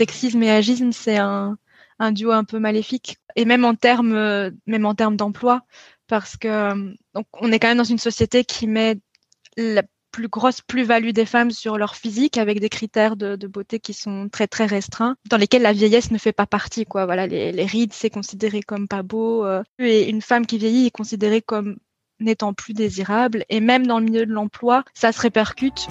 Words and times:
sexisme 0.00 0.42
et 0.42 0.50
agisme, 0.50 0.92
c'est 0.92 1.18
un, 1.18 1.58
duo 2.12 2.30
un 2.30 2.44
peu 2.44 2.58
maléfique. 2.58 3.18
Et 3.36 3.44
même 3.44 3.66
en 3.66 3.74
termes, 3.74 4.50
même 4.66 4.86
en 4.86 4.94
termes 4.94 5.16
d'emploi, 5.16 5.62
parce 6.06 6.38
que 6.38 6.72
donc 7.14 7.26
on 7.34 7.52
est 7.52 7.58
quand 7.58 7.68
même 7.68 7.76
dans 7.76 7.84
une 7.84 7.98
société 7.98 8.44
qui 8.44 8.66
met 8.66 8.98
la 9.58 9.82
plus 10.10 10.28
grosse 10.28 10.62
plus-value 10.62 11.10
des 11.10 11.26
femmes 11.26 11.50
sur 11.50 11.76
leur 11.76 11.94
physique 11.94 12.38
avec 12.38 12.60
des 12.60 12.70
critères 12.70 13.16
de, 13.16 13.46
beauté 13.46 13.78
qui 13.78 13.92
sont 13.92 14.28
très 14.30 14.46
très 14.46 14.66
restreints, 14.66 15.16
dans 15.28 15.36
lesquels 15.36 15.62
la 15.62 15.74
vieillesse 15.74 16.10
ne 16.10 16.18
fait 16.18 16.32
pas 16.32 16.46
partie. 16.46 16.86
Quoi. 16.86 17.04
Voilà, 17.04 17.26
les, 17.26 17.52
les 17.52 17.66
rides 17.66 17.92
c'est 17.92 18.10
considéré 18.10 18.62
comme 18.62 18.88
pas 18.88 19.02
beau, 19.02 19.44
euh, 19.44 19.62
et 19.78 20.08
une 20.08 20.22
femme 20.22 20.46
qui 20.46 20.58
vieillit 20.58 20.86
est 20.86 20.90
considérée 20.90 21.42
comme 21.42 21.76
n'étant 22.18 22.54
plus 22.54 22.72
désirable, 22.72 23.44
et 23.50 23.60
même 23.60 23.86
dans 23.86 23.98
le 23.98 24.06
milieu 24.06 24.26
de 24.26 24.32
l'emploi, 24.32 24.84
ça 24.94 25.12
se 25.12 25.20
répercute. 25.20 25.88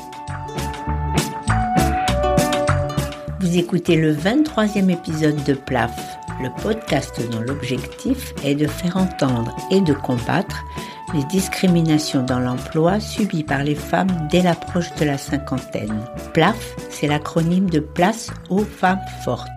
Vous 3.42 3.58
écoutez 3.58 3.96
le 3.96 4.14
23e 4.14 4.90
épisode 4.90 5.42
de 5.46 5.54
PLAF, 5.54 6.18
le 6.42 6.50
podcast 6.62 7.22
dont 7.32 7.40
l'objectif 7.40 8.34
est 8.44 8.56
de 8.56 8.68
faire 8.68 8.98
entendre 8.98 9.56
et 9.72 9.80
de 9.80 9.94
combattre 9.94 10.66
les 11.14 11.24
discriminations 11.24 12.24
dans 12.24 12.40
l'emploi 12.40 13.00
subies 13.00 13.46
par 13.46 13.64
les 13.64 13.76
femmes 13.76 14.28
dès 14.30 14.42
l'approche 14.42 14.94
de 14.96 15.06
la 15.06 15.18
cinquantaine. 15.18 16.04
PLAF, 16.34 16.76
c'est 16.90 17.08
l'acronyme 17.08 17.70
de 17.70 17.80
Place 17.80 18.30
aux 18.50 18.66
femmes 18.66 19.00
fortes. 19.24 19.48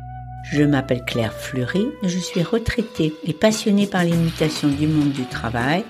Je 0.50 0.64
m'appelle 0.64 1.04
Claire 1.04 1.32
Fleury, 1.32 1.86
je 2.02 2.18
suis 2.18 2.42
retraitée 2.42 3.14
et 3.24 3.32
passionnée 3.32 3.86
par 3.86 4.04
les 4.04 4.16
mutations 4.16 4.68
du 4.68 4.86
monde 4.86 5.12
du 5.12 5.24
travail. 5.24 5.84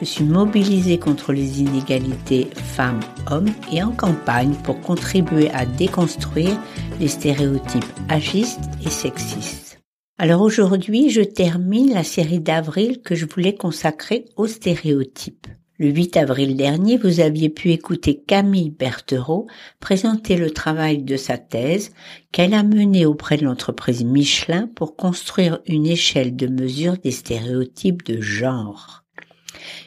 Je 0.00 0.04
suis 0.04 0.24
mobilisée 0.24 0.98
contre 0.98 1.32
les 1.32 1.60
inégalités 1.60 2.48
femmes-hommes 2.54 3.50
et 3.72 3.82
en 3.82 3.92
campagne 3.92 4.54
pour 4.64 4.80
contribuer 4.80 5.50
à 5.50 5.66
déconstruire 5.66 6.58
les 7.00 7.08
stéréotypes 7.08 7.84
agistes 8.08 8.70
et 8.84 8.90
sexistes. 8.90 9.80
Alors 10.18 10.40
aujourd'hui, 10.40 11.10
je 11.10 11.22
termine 11.22 11.94
la 11.94 12.02
série 12.02 12.40
d'avril 12.40 13.02
que 13.02 13.14
je 13.14 13.26
voulais 13.26 13.54
consacrer 13.54 14.24
aux 14.36 14.48
stéréotypes. 14.48 15.46
Le 15.80 15.90
8 15.90 16.16
avril 16.16 16.56
dernier, 16.56 16.96
vous 16.96 17.20
aviez 17.20 17.50
pu 17.50 17.70
écouter 17.70 18.20
Camille 18.26 18.70
Berthereau 18.70 19.46
présenter 19.78 20.36
le 20.36 20.50
travail 20.50 21.04
de 21.04 21.16
sa 21.16 21.38
thèse 21.38 21.92
qu'elle 22.32 22.52
a 22.52 22.64
mené 22.64 23.06
auprès 23.06 23.36
de 23.36 23.44
l'entreprise 23.44 24.02
Michelin 24.02 24.68
pour 24.74 24.96
construire 24.96 25.60
une 25.66 25.86
échelle 25.86 26.34
de 26.34 26.48
mesure 26.48 26.96
des 26.98 27.12
stéréotypes 27.12 28.04
de 28.04 28.20
genre. 28.20 29.04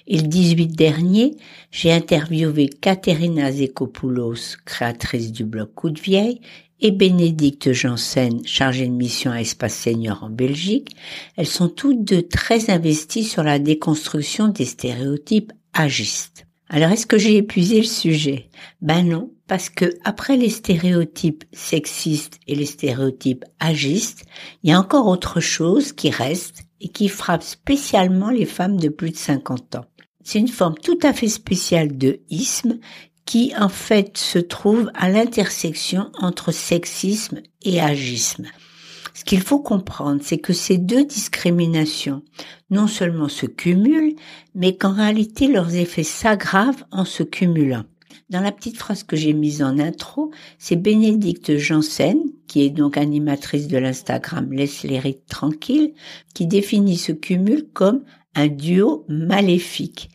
Et 0.07 0.17
le 0.17 0.29
18 0.29 0.67
dernier, 0.67 1.35
j'ai 1.71 1.91
interviewé 1.91 2.69
Katerina 2.69 3.51
Zekopoulos, 3.51 4.55
créatrice 4.63 5.33
du 5.33 5.43
blog 5.43 5.73
Coup 5.73 5.89
de 5.89 5.99
Vieille, 5.99 6.39
et 6.79 6.91
Bénédicte 6.91 7.73
Janssen, 7.73 8.39
chargée 8.45 8.87
de 8.87 8.93
mission 8.93 9.31
à 9.31 9.41
Espace 9.41 9.75
Senior 9.75 10.23
en 10.23 10.29
Belgique, 10.29 10.95
elles 11.35 11.45
sont 11.45 11.67
toutes 11.67 12.05
deux 12.05 12.23
très 12.23 12.71
investies 12.71 13.25
sur 13.25 13.43
la 13.43 13.59
déconstruction 13.59 14.47
des 14.47 14.65
stéréotypes 14.65 15.51
agistes. 15.73 16.45
Alors 16.69 16.91
est-ce 16.91 17.05
que 17.05 17.17
j'ai 17.17 17.35
épuisé 17.35 17.77
le 17.77 17.85
sujet? 17.85 18.49
Ben 18.81 19.05
non, 19.05 19.31
parce 19.47 19.69
que 19.69 19.97
après 20.05 20.37
les 20.37 20.49
stéréotypes 20.49 21.43
sexistes 21.51 22.39
et 22.47 22.55
les 22.55 22.65
stéréotypes 22.65 23.43
agistes, 23.59 24.23
il 24.63 24.69
y 24.69 24.73
a 24.73 24.79
encore 24.79 25.07
autre 25.07 25.41
chose 25.41 25.91
qui 25.91 26.09
reste 26.09 26.63
et 26.79 26.87
qui 26.87 27.09
frappe 27.09 27.43
spécialement 27.43 28.29
les 28.29 28.45
femmes 28.45 28.77
de 28.77 28.87
plus 28.87 29.11
de 29.11 29.17
50 29.17 29.75
ans. 29.75 29.85
C'est 30.23 30.39
une 30.39 30.47
forme 30.47 30.75
tout 30.75 30.99
à 31.03 31.11
fait 31.11 31.27
spéciale 31.27 31.97
de 31.97 32.21
isme 32.29 32.79
qui 33.25 33.53
en 33.57 33.69
fait 33.69 34.17
se 34.17 34.39
trouve 34.39 34.89
à 34.93 35.09
l'intersection 35.09 36.11
entre 36.19 36.51
sexisme 36.51 37.41
et 37.63 37.81
agisme. 37.81 38.47
Ce 39.21 39.23
qu'il 39.23 39.41
faut 39.41 39.59
comprendre, 39.59 40.19
c'est 40.23 40.39
que 40.39 40.51
ces 40.51 40.79
deux 40.79 41.05
discriminations 41.05 42.23
non 42.71 42.87
seulement 42.87 43.29
se 43.29 43.45
cumulent, 43.45 44.15
mais 44.55 44.75
qu'en 44.75 44.93
réalité 44.93 45.47
leurs 45.47 45.75
effets 45.75 46.01
s'aggravent 46.01 46.85
en 46.89 47.05
se 47.05 47.21
cumulant. 47.21 47.83
Dans 48.31 48.41
la 48.41 48.51
petite 48.51 48.77
phrase 48.77 49.03
que 49.03 49.15
j'ai 49.15 49.33
mise 49.33 49.61
en 49.61 49.77
intro, 49.77 50.31
c'est 50.57 50.75
Bénédicte 50.75 51.55
Janssen, 51.57 52.17
qui 52.47 52.63
est 52.63 52.71
donc 52.71 52.97
animatrice 52.97 53.67
de 53.67 53.77
l'Instagram 53.77 54.51
Laisse 54.51 54.81
les 54.81 54.97
rites 54.97 55.27
tranquilles, 55.27 55.93
qui 56.33 56.47
définit 56.47 56.97
ce 56.97 57.11
cumul 57.11 57.67
comme 57.73 58.03
un 58.33 58.47
duo 58.47 59.05
maléfique. 59.07 60.09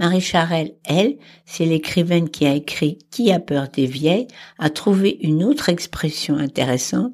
Marie 0.00 0.22
Charelle, 0.22 0.72
elle, 0.84 1.18
c'est 1.44 1.66
l'écrivaine 1.66 2.30
qui 2.30 2.46
a 2.46 2.54
écrit 2.54 2.96
Qui 3.10 3.32
a 3.32 3.38
peur 3.38 3.68
des 3.68 3.84
vieilles, 3.84 4.28
a 4.58 4.70
trouvé 4.70 5.18
une 5.20 5.44
autre 5.44 5.68
expression 5.68 6.36
intéressante. 6.36 7.12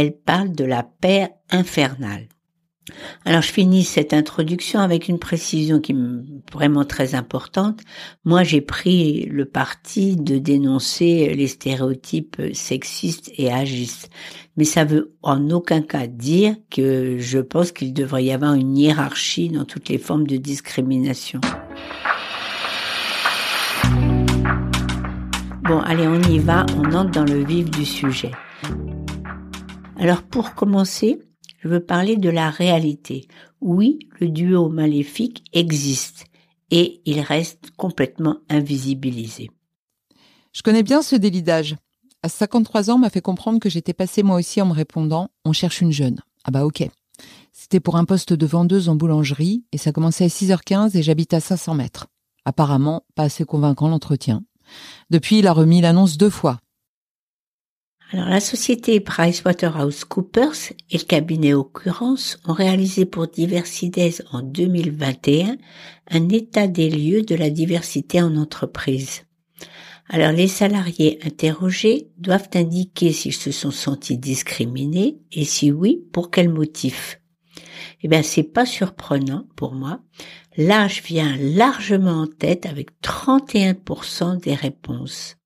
Elle 0.00 0.12
parle 0.12 0.52
de 0.52 0.62
la 0.62 0.84
paix 0.84 1.30
infernale. 1.50 2.28
Alors 3.24 3.42
je 3.42 3.50
finis 3.50 3.82
cette 3.82 4.12
introduction 4.12 4.78
avec 4.78 5.08
une 5.08 5.18
précision 5.18 5.80
qui 5.80 5.90
est 5.90 6.52
vraiment 6.52 6.84
très 6.84 7.16
importante. 7.16 7.80
Moi 8.24 8.44
j'ai 8.44 8.60
pris 8.60 9.24
le 9.24 9.44
parti 9.44 10.14
de 10.14 10.38
dénoncer 10.38 11.34
les 11.34 11.48
stéréotypes 11.48 12.40
sexistes 12.52 13.32
et 13.36 13.52
agistes. 13.52 14.08
Mais 14.56 14.62
ça 14.62 14.84
veut 14.84 15.16
en 15.22 15.50
aucun 15.50 15.82
cas 15.82 16.06
dire 16.06 16.54
que 16.70 17.18
je 17.18 17.40
pense 17.40 17.72
qu'il 17.72 17.92
devrait 17.92 18.22
y 18.22 18.30
avoir 18.30 18.54
une 18.54 18.76
hiérarchie 18.76 19.48
dans 19.48 19.64
toutes 19.64 19.88
les 19.88 19.98
formes 19.98 20.28
de 20.28 20.36
discrimination. 20.36 21.40
Bon, 25.64 25.80
allez, 25.80 26.06
on 26.06 26.20
y 26.20 26.38
va, 26.38 26.66
on 26.76 26.92
entre 26.92 27.10
dans 27.10 27.24
le 27.24 27.44
vif 27.44 27.68
du 27.68 27.84
sujet. 27.84 28.30
Alors 29.98 30.22
pour 30.22 30.54
commencer, 30.54 31.18
je 31.60 31.66
veux 31.66 31.84
parler 31.84 32.16
de 32.16 32.30
la 32.30 32.50
réalité. 32.50 33.26
Oui, 33.60 33.98
le 34.20 34.28
duo 34.28 34.68
maléfique 34.68 35.42
existe 35.52 36.26
et 36.70 37.02
il 37.04 37.20
reste 37.20 37.72
complètement 37.76 38.38
invisibilisé. 38.48 39.50
Je 40.52 40.62
connais 40.62 40.84
bien 40.84 41.02
ce 41.02 41.16
délit 41.16 41.42
d'âge. 41.42 41.76
À 42.22 42.28
53 42.28 42.90
ans, 42.90 42.98
m'a 42.98 43.10
fait 43.10 43.20
comprendre 43.20 43.58
que 43.58 43.68
j'étais 43.68 43.92
passée 43.92 44.22
moi 44.22 44.36
aussi 44.36 44.62
en 44.62 44.66
me 44.66 44.72
répondant 44.72 45.30
on 45.44 45.52
cherche 45.52 45.80
une 45.80 45.92
jeune. 45.92 46.20
Ah 46.44 46.52
bah 46.52 46.64
ok. 46.64 46.88
C'était 47.52 47.80
pour 47.80 47.96
un 47.96 48.04
poste 48.04 48.32
de 48.32 48.46
vendeuse 48.46 48.88
en 48.88 48.94
boulangerie 48.94 49.64
et 49.72 49.78
ça 49.78 49.90
commençait 49.90 50.24
à 50.24 50.28
6h15 50.28 50.96
et 50.96 51.02
j'habite 51.02 51.34
à 51.34 51.40
500 51.40 51.74
mètres. 51.74 52.06
Apparemment, 52.44 53.02
pas 53.16 53.24
assez 53.24 53.44
convaincant 53.44 53.88
l'entretien. 53.88 54.44
Depuis, 55.10 55.40
il 55.40 55.48
a 55.48 55.52
remis 55.52 55.80
l'annonce 55.80 56.18
deux 56.18 56.30
fois. 56.30 56.60
Alors, 58.10 58.28
la 58.28 58.40
société 58.40 59.00
PricewaterhouseCoopers 59.00 60.72
et 60.90 60.98
le 60.98 61.04
cabinet 61.04 61.52
Occurrence 61.52 62.38
ont 62.46 62.54
réalisé 62.54 63.04
pour 63.04 63.28
Diversides 63.28 64.24
en 64.32 64.40
2021 64.40 65.56
un 66.10 66.28
état 66.30 66.68
des 66.68 66.88
lieux 66.88 67.22
de 67.22 67.34
la 67.34 67.50
diversité 67.50 68.22
en 68.22 68.36
entreprise. 68.36 69.24
Alors, 70.08 70.32
les 70.32 70.48
salariés 70.48 71.18
interrogés 71.22 72.08
doivent 72.16 72.48
indiquer 72.54 73.12
s'ils 73.12 73.34
se 73.34 73.50
sont 73.50 73.70
sentis 73.70 74.16
discriminés 74.16 75.18
et 75.32 75.44
si 75.44 75.70
oui, 75.70 76.02
pour 76.12 76.30
quel 76.30 76.48
motif. 76.48 77.20
Eh 78.02 78.08
bien, 78.08 78.22
c'est 78.22 78.42
pas 78.42 78.64
surprenant 78.64 79.44
pour 79.54 79.74
moi 79.74 80.00
l'âge 80.58 81.02
vient 81.04 81.36
largement 81.38 82.22
en 82.22 82.26
tête 82.26 82.66
avec 82.66 82.90
31% 83.00 84.40
des 84.40 84.54
réponses. 84.54 85.36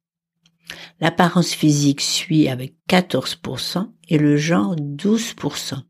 L'apparence 1.00 1.52
physique 1.52 2.00
suit 2.00 2.48
avec 2.48 2.74
14% 2.88 3.88
et 4.08 4.18
le 4.18 4.36
genre 4.36 4.76
12%. 4.76 5.82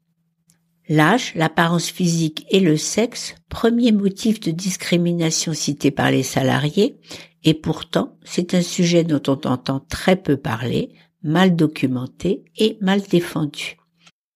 L'âge, 0.89 1.33
l'apparence 1.35 1.89
physique 1.89 2.45
et 2.51 2.61
le 2.61 2.77
sexe, 2.77 3.35
premier 3.49 3.93
motif 3.93 4.41
de 4.41 4.51
discrimination 4.51 5.55
cité 5.55 5.91
par 5.91 6.11
les 6.11 6.23
salariés, 6.23 6.97
et 7.45 7.55
pourtant 7.55 8.19
c'est 8.25 8.55
un 8.55 8.63
sujet 8.63 9.05
dont 9.05 9.23
on 9.29 9.49
entend 9.49 9.81
très 9.81 10.17
peu 10.17 10.37
parler, 10.37 10.91
mal 11.23 11.55
documenté 11.57 12.45
et 12.57 12.79
mal 12.81 13.01
défendu. 13.03 13.77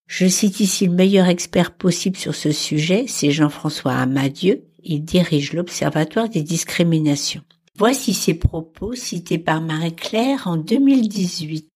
Je 0.07 0.27
cite 0.29 0.61
ici 0.61 0.87
le 0.87 0.93
meilleur 0.93 1.27
expert 1.27 1.73
possible 1.73 2.17
sur 2.17 2.35
ce 2.35 2.53
sujet, 2.53 3.07
c'est 3.09 3.33
Jean-François 3.33 3.95
Amadieu, 3.95 4.65
il 4.85 5.05
dirige 5.05 5.53
l'Observatoire 5.53 6.29
des 6.29 6.43
discriminations. 6.43 7.43
Voici 7.79 8.15
ses 8.15 8.33
propos 8.33 8.95
cités 8.95 9.37
par 9.37 9.61
Marie-Claire 9.61 10.47
en 10.47 10.57
2018. 10.57 11.69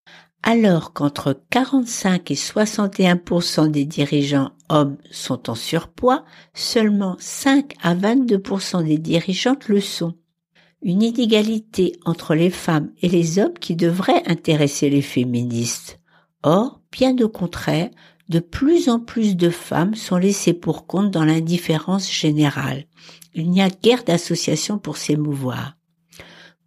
Alors 0.42 0.94
qu'entre 0.94 1.38
45 1.50 2.30
et 2.30 2.34
61% 2.34 3.70
des 3.70 3.84
dirigeants 3.84 4.52
hommes 4.70 4.96
sont 5.10 5.50
en 5.50 5.54
surpoids, 5.54 6.24
seulement 6.54 7.16
5 7.18 7.74
à 7.82 7.94
22% 7.94 8.82
des 8.82 8.96
dirigeantes 8.96 9.68
le 9.68 9.82
sont. 9.82 10.14
Une 10.80 11.02
inégalité 11.02 11.92
entre 12.06 12.34
les 12.34 12.48
femmes 12.48 12.90
et 13.02 13.08
les 13.10 13.38
hommes 13.38 13.58
qui 13.60 13.76
devrait 13.76 14.22
intéresser 14.24 14.88
les 14.88 15.02
féministes. 15.02 16.00
Or, 16.42 16.80
bien 16.90 17.14
au 17.18 17.28
contraire, 17.28 17.90
de 18.30 18.38
plus 18.38 18.88
en 18.88 19.00
plus 19.00 19.36
de 19.36 19.50
femmes 19.50 19.94
sont 19.94 20.16
laissées 20.16 20.54
pour 20.54 20.86
compte 20.86 21.10
dans 21.10 21.26
l'indifférence 21.26 22.10
générale. 22.10 22.86
Il 23.34 23.50
n'y 23.50 23.60
a 23.60 23.68
guère 23.68 24.04
d'associations 24.04 24.78
pour 24.78 24.96
s'émouvoir. 24.96 25.76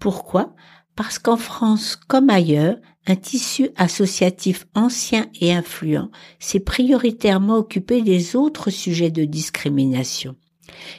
Pourquoi? 0.04 0.54
Parce 0.98 1.18
qu'en 1.18 1.38
France 1.38 1.96
comme 1.96 2.30
ailleurs, 2.30 2.76
un 3.08 3.16
tissu 3.16 3.70
associatif 3.78 4.68
ancien 4.76 5.28
et 5.40 5.54
influent 5.54 6.12
s'est 6.40 6.60
prioritairement 6.60 7.56
occupé 7.56 8.02
des 8.02 8.36
autres 8.36 8.70
sujets 8.70 9.12
de 9.12 9.24
discrimination. 9.24 10.36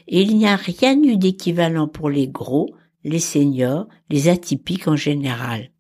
Et 0.09 0.23
il 0.23 0.39
n'y 0.39 0.47
a 0.47 0.57
rien 0.57 0.99
eu 1.03 1.19
d'équivalent 1.19 1.87
pour 1.87 2.09
les 2.09 2.29
gros, 2.29 2.75
les 3.05 3.19
seniors, 3.19 3.89
les 4.09 4.31
atypiques 4.31 4.89
en 4.89 4.97
général. 4.97 5.71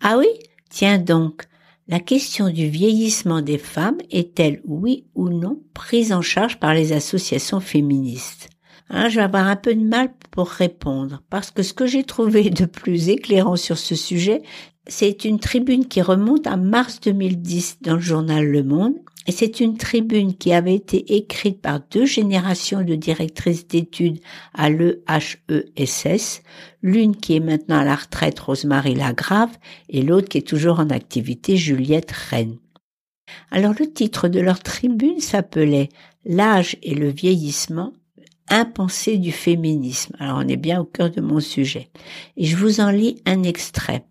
Ah 0.00 0.18
oui? 0.18 0.28
Tiens 0.70 0.98
donc, 0.98 1.42
la 1.88 1.98
question 1.98 2.48
du 2.48 2.68
vieillissement 2.68 3.42
des 3.42 3.58
femmes 3.58 3.98
est-elle, 4.08 4.60
oui 4.64 5.08
ou 5.16 5.30
non, 5.30 5.60
prise 5.74 6.12
en 6.12 6.22
charge 6.22 6.60
par 6.60 6.74
les 6.74 6.92
associations 6.92 7.58
féministes? 7.58 8.51
Hein, 8.94 9.08
je 9.08 9.16
vais 9.16 9.22
avoir 9.22 9.46
un 9.46 9.56
peu 9.56 9.74
de 9.74 9.82
mal 9.82 10.10
pour 10.30 10.48
répondre, 10.48 11.22
parce 11.30 11.50
que 11.50 11.62
ce 11.62 11.72
que 11.72 11.86
j'ai 11.86 12.04
trouvé 12.04 12.50
de 12.50 12.66
plus 12.66 13.08
éclairant 13.08 13.56
sur 13.56 13.78
ce 13.78 13.94
sujet, 13.94 14.42
c'est 14.86 15.24
une 15.24 15.40
tribune 15.40 15.86
qui 15.86 16.02
remonte 16.02 16.46
à 16.46 16.56
mars 16.56 17.00
2010 17.00 17.78
dans 17.80 17.94
le 17.94 18.00
journal 18.00 18.46
Le 18.46 18.62
Monde, 18.62 18.94
et 19.26 19.32
c'est 19.32 19.60
une 19.60 19.78
tribune 19.78 20.34
qui 20.34 20.52
avait 20.52 20.74
été 20.74 21.16
écrite 21.16 21.62
par 21.62 21.80
deux 21.90 22.04
générations 22.04 22.82
de 22.82 22.94
directrices 22.94 23.66
d'études 23.66 24.18
à 24.52 24.68
l'EHESS, 24.68 26.42
l'une 26.82 27.16
qui 27.16 27.36
est 27.36 27.40
maintenant 27.40 27.78
à 27.78 27.84
la 27.84 27.94
retraite, 27.94 28.40
Rosemary 28.40 28.94
Lagrave, 28.94 29.56
et 29.88 30.02
l'autre 30.02 30.28
qui 30.28 30.38
est 30.38 30.46
toujours 30.46 30.80
en 30.80 30.90
activité, 30.90 31.56
Juliette 31.56 32.10
Rennes. 32.10 32.58
Alors 33.50 33.74
le 33.78 33.90
titre 33.90 34.28
de 34.28 34.40
leur 34.40 34.60
tribune 34.60 35.20
s'appelait 35.20 35.88
L'âge 36.24 36.76
et 36.82 36.94
le 36.94 37.08
vieillissement, 37.08 37.92
impensé 38.48 39.18
du 39.18 39.32
féminisme. 39.32 40.16
Alors 40.18 40.38
on 40.38 40.48
est 40.48 40.56
bien 40.56 40.80
au 40.80 40.84
cœur 40.84 41.10
de 41.10 41.20
mon 41.20 41.40
sujet. 41.40 41.90
Et 42.36 42.44
je 42.44 42.56
vous 42.56 42.80
en 42.80 42.90
lis 42.90 43.20
un 43.26 43.42
extrait. 43.42 44.06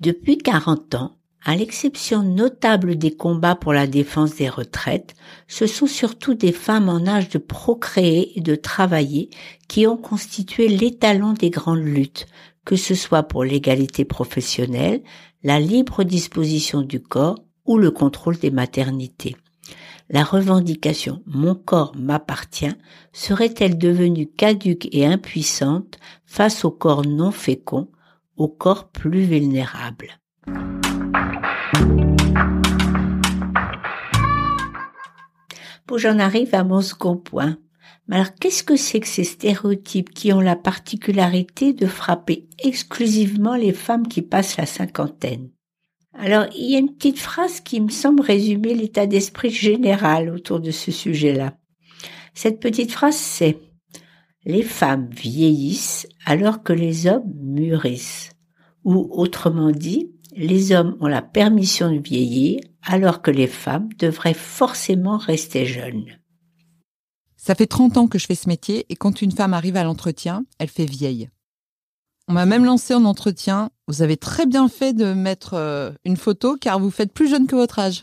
Depuis 0.00 0.38
40 0.38 0.94
ans, 0.94 1.16
à 1.46 1.56
l'exception 1.56 2.22
notable 2.22 2.96
des 2.96 3.14
combats 3.14 3.54
pour 3.54 3.74
la 3.74 3.86
défense 3.86 4.36
des 4.36 4.48
retraites, 4.48 5.14
ce 5.46 5.66
sont 5.66 5.86
surtout 5.86 6.34
des 6.34 6.52
femmes 6.52 6.88
en 6.88 7.06
âge 7.06 7.28
de 7.28 7.38
procréer 7.38 8.38
et 8.38 8.40
de 8.40 8.54
travailler 8.54 9.28
qui 9.68 9.86
ont 9.86 9.98
constitué 9.98 10.68
l'étalon 10.68 11.34
des 11.34 11.50
grandes 11.50 11.84
luttes, 11.84 12.26
que 12.64 12.76
ce 12.76 12.94
soit 12.94 13.24
pour 13.24 13.44
l'égalité 13.44 14.06
professionnelle, 14.06 15.02
la 15.42 15.60
libre 15.60 16.02
disposition 16.02 16.80
du 16.80 17.00
corps 17.00 17.38
ou 17.66 17.76
le 17.76 17.90
contrôle 17.90 18.38
des 18.38 18.50
maternités 18.50 19.36
la 20.08 20.22
revendication 20.22 21.22
Mon 21.26 21.54
corps 21.54 21.94
m'appartient 21.96 22.74
serait-elle 23.12 23.78
devenue 23.78 24.26
caduque 24.26 24.88
et 24.92 25.06
impuissante 25.06 25.98
face 26.26 26.64
au 26.64 26.70
corps 26.70 27.06
non 27.06 27.30
fécond, 27.30 27.88
au 28.36 28.48
corps 28.48 28.88
plus 28.88 29.22
vulnérable? 29.22 30.18
Pour 35.86 35.98
j'en 35.98 36.18
arrive 36.18 36.54
à 36.54 36.64
mon 36.64 36.80
second 36.80 37.16
point. 37.16 37.58
Mais 38.06 38.16
alors 38.16 38.34
qu'est-ce 38.34 38.62
que 38.62 38.76
c'est 38.76 39.00
que 39.00 39.06
ces 39.06 39.24
stéréotypes 39.24 40.10
qui 40.10 40.32
ont 40.32 40.40
la 40.40 40.56
particularité 40.56 41.72
de 41.72 41.86
frapper 41.86 42.46
exclusivement 42.62 43.54
les 43.54 43.72
femmes 43.72 44.06
qui 44.06 44.20
passent 44.20 44.58
la 44.58 44.66
cinquantaine? 44.66 45.53
Alors, 46.16 46.46
il 46.56 46.70
y 46.70 46.76
a 46.76 46.78
une 46.78 46.94
petite 46.94 47.18
phrase 47.18 47.60
qui 47.60 47.80
me 47.80 47.90
semble 47.90 48.22
résumer 48.22 48.74
l'état 48.74 49.06
d'esprit 49.06 49.50
général 49.50 50.30
autour 50.30 50.60
de 50.60 50.70
ce 50.70 50.92
sujet-là. 50.92 51.54
Cette 52.34 52.60
petite 52.60 52.92
phrase, 52.92 53.16
c'est 53.16 53.58
Les 54.44 54.62
femmes 54.62 55.08
vieillissent 55.10 56.06
alors 56.24 56.62
que 56.62 56.72
les 56.72 57.06
hommes 57.06 57.32
mûrissent. 57.42 58.30
Ou 58.84 59.08
autrement 59.10 59.70
dit, 59.70 60.12
les 60.36 60.72
hommes 60.72 60.96
ont 61.00 61.06
la 61.06 61.22
permission 61.22 61.90
de 61.90 61.98
vieillir 61.98 62.60
alors 62.82 63.22
que 63.22 63.30
les 63.30 63.46
femmes 63.46 63.88
devraient 63.98 64.34
forcément 64.34 65.16
rester 65.16 65.64
jeunes. 65.64 66.06
Ça 67.36 67.54
fait 67.54 67.66
30 67.66 67.96
ans 67.96 68.06
que 68.06 68.18
je 68.18 68.26
fais 68.26 68.34
ce 68.34 68.48
métier 68.48 68.86
et 68.88 68.96
quand 68.96 69.22
une 69.22 69.32
femme 69.32 69.54
arrive 69.54 69.76
à 69.76 69.84
l'entretien, 69.84 70.44
elle 70.58 70.68
fait 70.68 70.84
vieille. 70.84 71.28
On 72.28 72.32
m'a 72.32 72.46
même 72.46 72.64
lancé 72.64 72.94
en 72.94 73.04
entretien. 73.04 73.70
Vous 73.86 74.02
avez 74.02 74.16
très 74.16 74.46
bien 74.46 74.68
fait 74.68 74.94
de 74.94 75.12
mettre 75.12 75.54
euh, 75.54 75.90
une 76.04 76.16
photo 76.16 76.56
car 76.58 76.80
vous 76.80 76.90
faites 76.90 77.12
plus 77.12 77.28
jeune 77.28 77.46
que 77.46 77.56
votre 77.56 77.78
âge. 77.78 78.02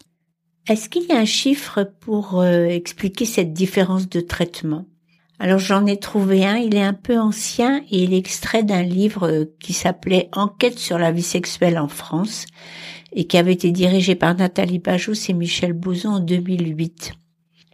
Est-ce 0.67 0.89
qu'il 0.89 1.05
y 1.05 1.11
a 1.11 1.17
un 1.17 1.25
chiffre 1.25 1.91
pour 2.01 2.39
euh, 2.39 2.65
expliquer 2.65 3.25
cette 3.25 3.51
différence 3.51 4.07
de 4.07 4.21
traitement? 4.21 4.85
Alors 5.39 5.57
j'en 5.57 5.87
ai 5.87 5.97
trouvé 5.97 6.45
un, 6.45 6.57
il 6.57 6.75
est 6.75 6.83
un 6.83 6.93
peu 6.93 7.17
ancien 7.17 7.81
et 7.89 8.03
il 8.03 8.13
est 8.13 8.17
extrait 8.17 8.61
d'un 8.61 8.83
livre 8.83 9.27
euh, 9.27 9.45
qui 9.59 9.73
s'appelait 9.73 10.29
Enquête 10.33 10.77
sur 10.77 10.99
la 10.99 11.11
vie 11.11 11.23
sexuelle 11.23 11.79
en 11.79 11.87
France 11.87 12.45
et 13.13 13.25
qui 13.25 13.37
avait 13.37 13.53
été 13.53 13.71
dirigé 13.71 14.13
par 14.13 14.35
Nathalie 14.35 14.77
Bajous 14.77 15.29
et 15.29 15.33
Michel 15.33 15.73
Bouzon 15.73 16.09
en 16.09 16.19
2008. 16.19 17.13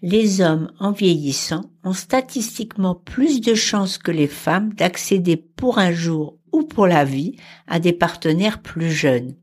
Les 0.04 0.42
hommes 0.42 0.72
en 0.80 0.92
vieillissant 0.92 1.72
ont 1.84 1.94
statistiquement 1.94 2.94
plus 2.94 3.42
de 3.42 3.56
chances 3.56 3.98
que 3.98 4.12
les 4.12 4.28
femmes 4.28 4.74
d'accéder 4.74 5.38
pour 5.38 5.80
un 5.80 5.92
jour 5.92 6.38
ou 6.52 6.64
pour 6.64 6.86
la 6.86 7.04
vie 7.04 7.36
à 7.66 7.80
des 7.80 7.94
partenaires 7.94 8.62
plus 8.62 8.92
jeunes. 8.92 9.36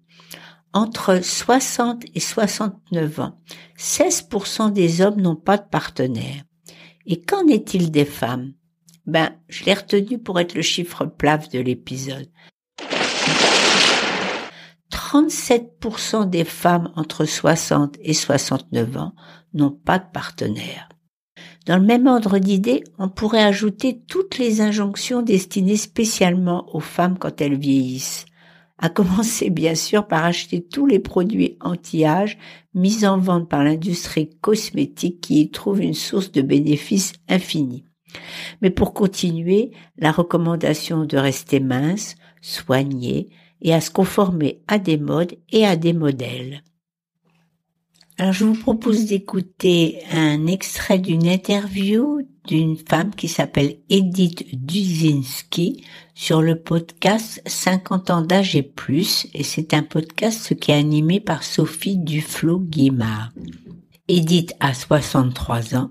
Entre 0.73 1.21
60 1.23 2.05
et 2.15 2.21
69 2.21 3.21
ans, 3.21 3.39
16% 3.79 4.73
des 4.73 5.01
hommes 5.01 5.21
n'ont 5.21 5.37
pas 5.37 5.57
de 5.57 5.69
partenaire. 5.69 6.45
Et 7.07 7.21
qu'en 7.21 7.47
est-il 7.49 7.91
des 7.91 8.05
femmes? 8.05 8.53
Ben, 9.07 9.37
je 9.49 9.65
l'ai 9.65 9.75
retenu 9.75 10.19
pour 10.19 10.41
être 10.41 10.55
le 10.55 10.63
chiffre 10.63 11.05
plaf 11.05 11.49
de 11.49 11.59
l'épisode. 11.59 12.29
37% 15.15 16.29
des 16.29 16.43
femmes 16.43 16.91
entre 16.97 17.25
60 17.25 17.97
et 18.01 18.15
69 18.15 18.97
ans 18.97 19.15
n'ont 19.53 19.71
pas 19.71 20.01
de 20.01 20.11
partenaire. 20.13 20.89
Dans 21.67 21.77
le 21.77 21.85
même 21.85 22.09
ordre 22.09 22.39
d'idées, 22.39 22.83
on 22.99 23.09
pourrait 23.09 23.45
ajouter 23.45 24.03
toutes 24.09 24.39
les 24.39 24.61
injonctions 24.61 25.23
destinées 25.23 25.77
spécialement 25.77 26.67
aux 26.75 26.81
femmes 26.81 27.17
quand 27.17 27.41
elles 27.41 27.57
vieillissent, 27.57 28.27
à 28.77 28.89
commencer 28.89 29.51
bien 29.51 29.77
sûr 29.77 30.09
par 30.09 30.25
acheter 30.25 30.67
tous 30.67 30.85
les 30.85 30.99
produits 30.99 31.59
anti-âge 31.61 32.37
mis 32.75 33.07
en 33.07 33.17
vente 33.17 33.49
par 33.49 33.63
l'industrie 33.63 34.31
cosmétique 34.41 35.21
qui 35.21 35.43
y 35.43 35.51
trouve 35.51 35.81
une 35.81 35.95
source 35.95 36.33
de 36.33 36.43
bénéfices 36.43 37.13
infinis. 37.29 37.85
Mais 38.63 38.71
pour 38.71 38.95
continuer, 38.95 39.71
la 39.97 40.11
recommandation 40.11 41.05
de 41.05 41.17
rester 41.17 41.61
mince, 41.61 42.17
soigner 42.43 43.31
et 43.65 43.75
à 43.75 43.81
se 43.81 43.91
conformer 43.91 44.63
à 44.69 44.79
des 44.79 44.99
modes 44.99 45.35
et 45.51 45.67
à 45.67 45.75
des 45.75 45.93
modèles. 45.93 46.63
Alors 48.17 48.33
je 48.33 48.45
vous 48.45 48.55
propose 48.55 49.07
d'écouter 49.07 49.99
un 50.13 50.47
extrait 50.47 51.01
d'une 51.01 51.27
interview 51.27 52.21
d'une 52.47 52.77
femme 52.77 53.15
qui 53.15 53.27
s'appelle 53.27 53.79
Edith 53.89 54.45
Duzinski 54.53 55.83
sur 56.15 56.43
le 56.43 56.61
podcast 56.61 57.43
50 57.47 58.11
ans 58.11 58.23
d'âge 58.23 58.55
et 58.55 58.63
plus 58.63 59.27
et 59.35 59.43
c'est 59.43 59.75
un 59.75 59.83
podcast 59.83 60.55
qui 60.55 60.71
est 60.71 60.75
animé 60.75 61.19
par 61.21 61.43
Sophie 61.43 61.97
Duflo-Guimard. 61.97 63.33
Edith 64.07 64.55
a 64.61 64.75
63 64.75 65.75
ans, 65.75 65.91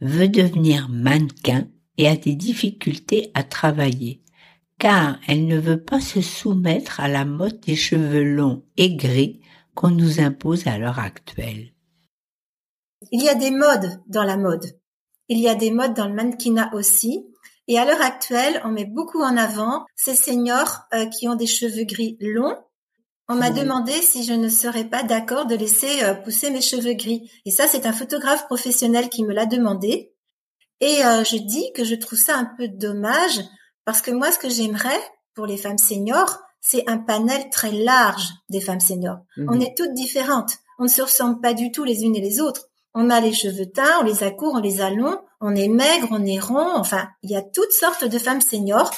veut 0.00 0.28
devenir 0.28 0.88
mannequin 0.90 1.66
et 1.96 2.06
a 2.06 2.16
des 2.16 2.34
difficultés 2.34 3.30
à 3.34 3.42
travailler 3.42 4.20
car 4.78 5.18
elle 5.28 5.46
ne 5.46 5.58
veut 5.58 5.82
pas 5.82 6.00
se 6.00 6.20
soumettre 6.20 7.00
à 7.00 7.08
la 7.08 7.24
mode 7.24 7.60
des 7.60 7.76
cheveux 7.76 8.24
longs 8.24 8.64
et 8.76 8.94
gris 8.96 9.40
qu'on 9.74 9.90
nous 9.90 10.20
impose 10.20 10.66
à 10.66 10.78
l'heure 10.78 10.98
actuelle. 10.98 11.72
Il 13.10 13.22
y 13.22 13.28
a 13.28 13.34
des 13.34 13.50
modes 13.50 14.00
dans 14.06 14.24
la 14.24 14.36
mode. 14.36 14.64
Il 15.28 15.38
y 15.38 15.48
a 15.48 15.54
des 15.54 15.70
modes 15.70 15.94
dans 15.94 16.08
le 16.08 16.14
mannequinat 16.14 16.70
aussi. 16.74 17.26
Et 17.66 17.78
à 17.78 17.84
l'heure 17.84 18.02
actuelle, 18.02 18.60
on 18.64 18.70
met 18.70 18.84
beaucoup 18.84 19.22
en 19.22 19.36
avant 19.36 19.86
ces 19.96 20.14
seniors 20.14 20.80
euh, 20.92 21.06
qui 21.06 21.28
ont 21.28 21.34
des 21.34 21.46
cheveux 21.46 21.84
gris 21.84 22.16
longs. 22.20 22.56
On 23.26 23.36
m'a 23.36 23.48
demandé 23.50 23.92
si 23.92 24.22
je 24.22 24.34
ne 24.34 24.50
serais 24.50 24.84
pas 24.84 25.02
d'accord 25.02 25.46
de 25.46 25.54
laisser 25.54 26.02
euh, 26.02 26.12
pousser 26.12 26.50
mes 26.50 26.60
cheveux 26.60 26.92
gris. 26.92 27.30
Et 27.46 27.50
ça, 27.50 27.66
c'est 27.66 27.86
un 27.86 27.92
photographe 27.94 28.44
professionnel 28.46 29.08
qui 29.08 29.24
me 29.24 29.32
l'a 29.32 29.46
demandé. 29.46 30.14
Et 30.80 31.04
euh, 31.04 31.24
je 31.24 31.38
dis 31.38 31.72
que 31.74 31.84
je 31.84 31.94
trouve 31.94 32.18
ça 32.18 32.36
un 32.36 32.50
peu 32.58 32.68
dommage 32.68 33.40
parce 33.84 34.02
que 34.02 34.10
moi, 34.10 34.30
ce 34.32 34.38
que 34.38 34.48
j'aimerais 34.48 35.00
pour 35.34 35.46
les 35.46 35.56
femmes 35.56 35.78
seniors, 35.78 36.38
c'est 36.60 36.88
un 36.88 36.98
panel 36.98 37.50
très 37.50 37.72
large 37.72 38.28
des 38.48 38.60
femmes 38.60 38.80
seniors. 38.80 39.18
Mhm. 39.36 39.48
On 39.50 39.60
est 39.60 39.76
toutes 39.76 39.92
différentes. 39.92 40.52
On 40.78 40.84
ne 40.84 40.88
se 40.88 41.02
ressemble 41.02 41.40
pas 41.40 41.54
du 41.54 41.70
tout 41.70 41.84
les 41.84 42.02
unes 42.02 42.16
et 42.16 42.20
les 42.20 42.40
autres. 42.40 42.68
On 42.94 43.10
a 43.10 43.20
les 43.20 43.32
cheveux 43.32 43.66
teints, 43.66 44.00
on 44.00 44.04
les 44.04 44.22
a 44.22 44.30
courts, 44.30 44.54
on 44.54 44.60
les 44.60 44.80
a 44.80 44.90
longs, 44.90 45.18
on 45.40 45.54
est 45.54 45.68
maigre, 45.68 46.08
on 46.10 46.24
est 46.24 46.38
rond. 46.38 46.76
Enfin, 46.76 47.08
il 47.22 47.30
y 47.30 47.36
a 47.36 47.42
toutes 47.42 47.72
sortes 47.72 48.04
de 48.04 48.18
femmes 48.18 48.40
seniors. 48.40 48.90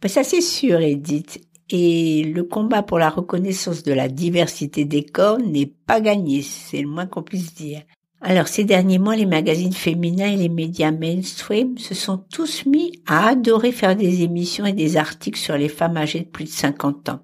Ben, 0.00 0.08
ça 0.08 0.22
c'est 0.22 0.42
sûr, 0.42 0.80
Edith. 0.80 1.40
Et 1.70 2.22
le 2.22 2.44
combat 2.44 2.82
pour 2.82 2.98
la 2.98 3.10
reconnaissance 3.10 3.82
de 3.82 3.92
la 3.92 4.08
diversité 4.08 4.84
des 4.84 5.04
corps 5.04 5.38
n'est 5.38 5.66
pas 5.66 6.00
gagné, 6.00 6.42
c'est 6.42 6.80
le 6.80 6.88
moins 6.88 7.06
qu'on 7.06 7.22
puisse 7.22 7.54
dire. 7.54 7.82
Alors 8.20 8.48
ces 8.48 8.64
derniers 8.64 8.98
mois, 8.98 9.14
les 9.14 9.26
magazines 9.26 9.72
féminins 9.72 10.32
et 10.32 10.36
les 10.36 10.48
médias 10.48 10.90
mainstream 10.90 11.78
se 11.78 11.94
sont 11.94 12.18
tous 12.18 12.66
mis 12.66 12.92
à 13.06 13.28
adorer 13.28 13.70
faire 13.70 13.94
des 13.94 14.22
émissions 14.22 14.66
et 14.66 14.72
des 14.72 14.96
articles 14.96 15.38
sur 15.38 15.56
les 15.56 15.68
femmes 15.68 15.96
âgées 15.96 16.20
de 16.20 16.28
plus 16.28 16.44
de 16.44 16.50
50 16.50 17.10
ans. 17.10 17.20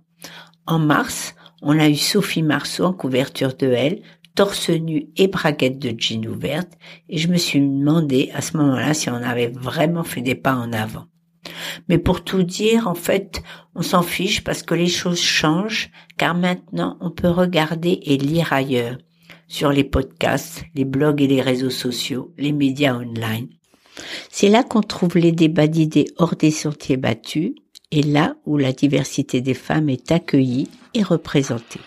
En 0.66 0.78
mars, 0.78 1.34
on 1.62 1.78
a 1.78 1.88
eu 1.88 1.96
Sophie 1.96 2.42
Marceau 2.42 2.84
en 2.84 2.92
couverture 2.92 3.56
de 3.56 3.66
Elle, 3.66 4.02
torse 4.36 4.70
nu 4.70 5.06
et 5.16 5.28
braguette 5.28 5.78
de 5.78 5.94
jean 5.98 6.26
ouverte, 6.26 6.72
et 7.08 7.18
je 7.18 7.28
me 7.28 7.36
suis 7.36 7.60
demandé 7.60 8.30
à 8.34 8.40
ce 8.40 8.56
moment-là 8.56 8.94
si 8.94 9.10
on 9.10 9.14
avait 9.14 9.48
vraiment 9.48 10.04
fait 10.04 10.22
des 10.22 10.34
pas 10.34 10.54
en 10.54 10.72
avant. 10.72 11.06
Mais 11.88 11.98
pour 11.98 12.24
tout 12.24 12.42
dire, 12.42 12.88
en 12.88 12.94
fait, 12.94 13.42
on 13.74 13.82
s'en 13.82 14.02
fiche 14.02 14.42
parce 14.44 14.62
que 14.62 14.74
les 14.74 14.88
choses 14.88 15.20
changent, 15.20 15.90
car 16.16 16.34
maintenant 16.34 16.96
on 17.00 17.10
peut 17.10 17.28
regarder 17.28 18.00
et 18.02 18.16
lire 18.16 18.52
ailleurs, 18.52 18.98
sur 19.48 19.70
les 19.70 19.84
podcasts, 19.84 20.64
les 20.74 20.84
blogs 20.84 21.22
et 21.22 21.26
les 21.26 21.40
réseaux 21.40 21.70
sociaux, 21.70 22.32
les 22.38 22.52
médias 22.52 22.96
online. 22.96 23.48
C'est 24.30 24.48
là 24.48 24.62
qu'on 24.62 24.80
trouve 24.80 25.16
les 25.16 25.32
débats 25.32 25.66
d'idées 25.66 26.06
hors 26.16 26.36
des 26.36 26.50
sentiers 26.50 26.96
battus, 26.96 27.52
et 27.90 28.02
là 28.02 28.34
où 28.44 28.56
la 28.56 28.72
diversité 28.72 29.40
des 29.40 29.54
femmes 29.54 29.88
est 29.88 30.10
accueillie 30.10 30.68
et 30.94 31.02
représentée. 31.02 31.80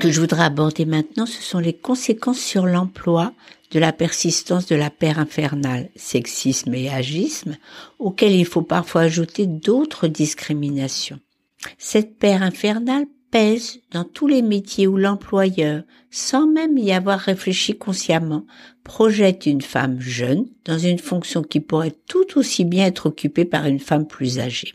Que 0.00 0.10
je 0.10 0.20
voudrais 0.20 0.44
aborder 0.44 0.86
maintenant, 0.86 1.26
ce 1.26 1.42
sont 1.42 1.58
les 1.58 1.74
conséquences 1.74 2.40
sur 2.40 2.64
l'emploi 2.64 3.34
de 3.70 3.78
la 3.78 3.92
persistance 3.92 4.66
de 4.66 4.74
la 4.74 4.88
paire 4.88 5.18
infernale, 5.18 5.90
sexisme 5.94 6.74
et 6.74 6.88
agisme, 6.88 7.58
auxquels 7.98 8.34
il 8.34 8.46
faut 8.46 8.62
parfois 8.62 9.02
ajouter 9.02 9.46
d'autres 9.46 10.08
discriminations. 10.08 11.20
Cette 11.76 12.18
paire 12.18 12.42
infernale 12.42 13.04
pèse 13.30 13.80
dans 13.92 14.04
tous 14.04 14.26
les 14.26 14.40
métiers 14.40 14.86
où 14.86 14.96
l'employeur, 14.96 15.82
sans 16.10 16.46
même 16.46 16.78
y 16.78 16.92
avoir 16.92 17.18
réfléchi 17.18 17.76
consciemment, 17.76 18.46
projette 18.82 19.44
une 19.44 19.60
femme 19.60 20.00
jeune 20.00 20.46
dans 20.64 20.78
une 20.78 20.98
fonction 20.98 21.42
qui 21.42 21.60
pourrait 21.60 21.94
tout 22.08 22.38
aussi 22.38 22.64
bien 22.64 22.86
être 22.86 23.06
occupée 23.06 23.44
par 23.44 23.66
une 23.66 23.80
femme 23.80 24.06
plus 24.06 24.38
âgée. 24.38 24.72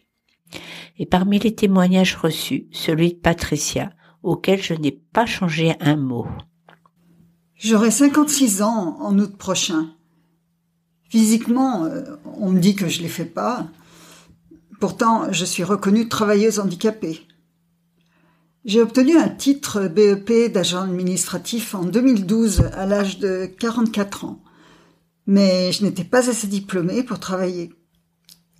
Et 0.99 1.07
parmi 1.07 1.39
les 1.39 1.55
témoignages 1.55 2.15
reçus, 2.15 2.67
celui 2.71 3.13
de 3.13 3.19
Patricia, 3.19 3.91
auquel 4.25 4.61
je 4.61 4.73
n'ai 4.73 4.91
pas 4.91 5.25
changé 5.25 5.75
un 5.79 5.95
mot. 5.95 6.27
J'aurai 7.55 7.91
56 7.91 8.63
ans 8.63 8.97
en 8.99 9.17
août 9.19 9.37
prochain. 9.37 9.91
Physiquement, 11.09 11.85
euh, 11.85 12.03
on 12.37 12.49
me 12.49 12.59
dit 12.59 12.75
que 12.75 12.89
je 12.89 12.97
ne 12.97 13.03
les 13.03 13.09
fais 13.09 13.25
pas. 13.25 13.67
Pourtant, 14.79 15.31
je 15.31 15.45
suis 15.45 15.63
reconnue 15.63 16.09
travailleuse 16.09 16.59
handicapée. 16.59 17.21
J'ai 18.65 18.81
obtenu 18.81 19.15
un 19.15 19.29
titre 19.29 19.87
BEP 19.87 20.51
d'agent 20.51 20.81
administratif 20.81 21.75
en 21.75 21.83
2012 21.83 22.71
à 22.73 22.87
l'âge 22.87 23.19
de 23.19 23.45
44 23.45 24.25
ans, 24.25 24.41
mais 25.27 25.71
je 25.71 25.83
n'étais 25.83 26.03
pas 26.03 26.29
assez 26.29 26.47
diplômée 26.47 27.03
pour 27.03 27.19
travailler. 27.19 27.73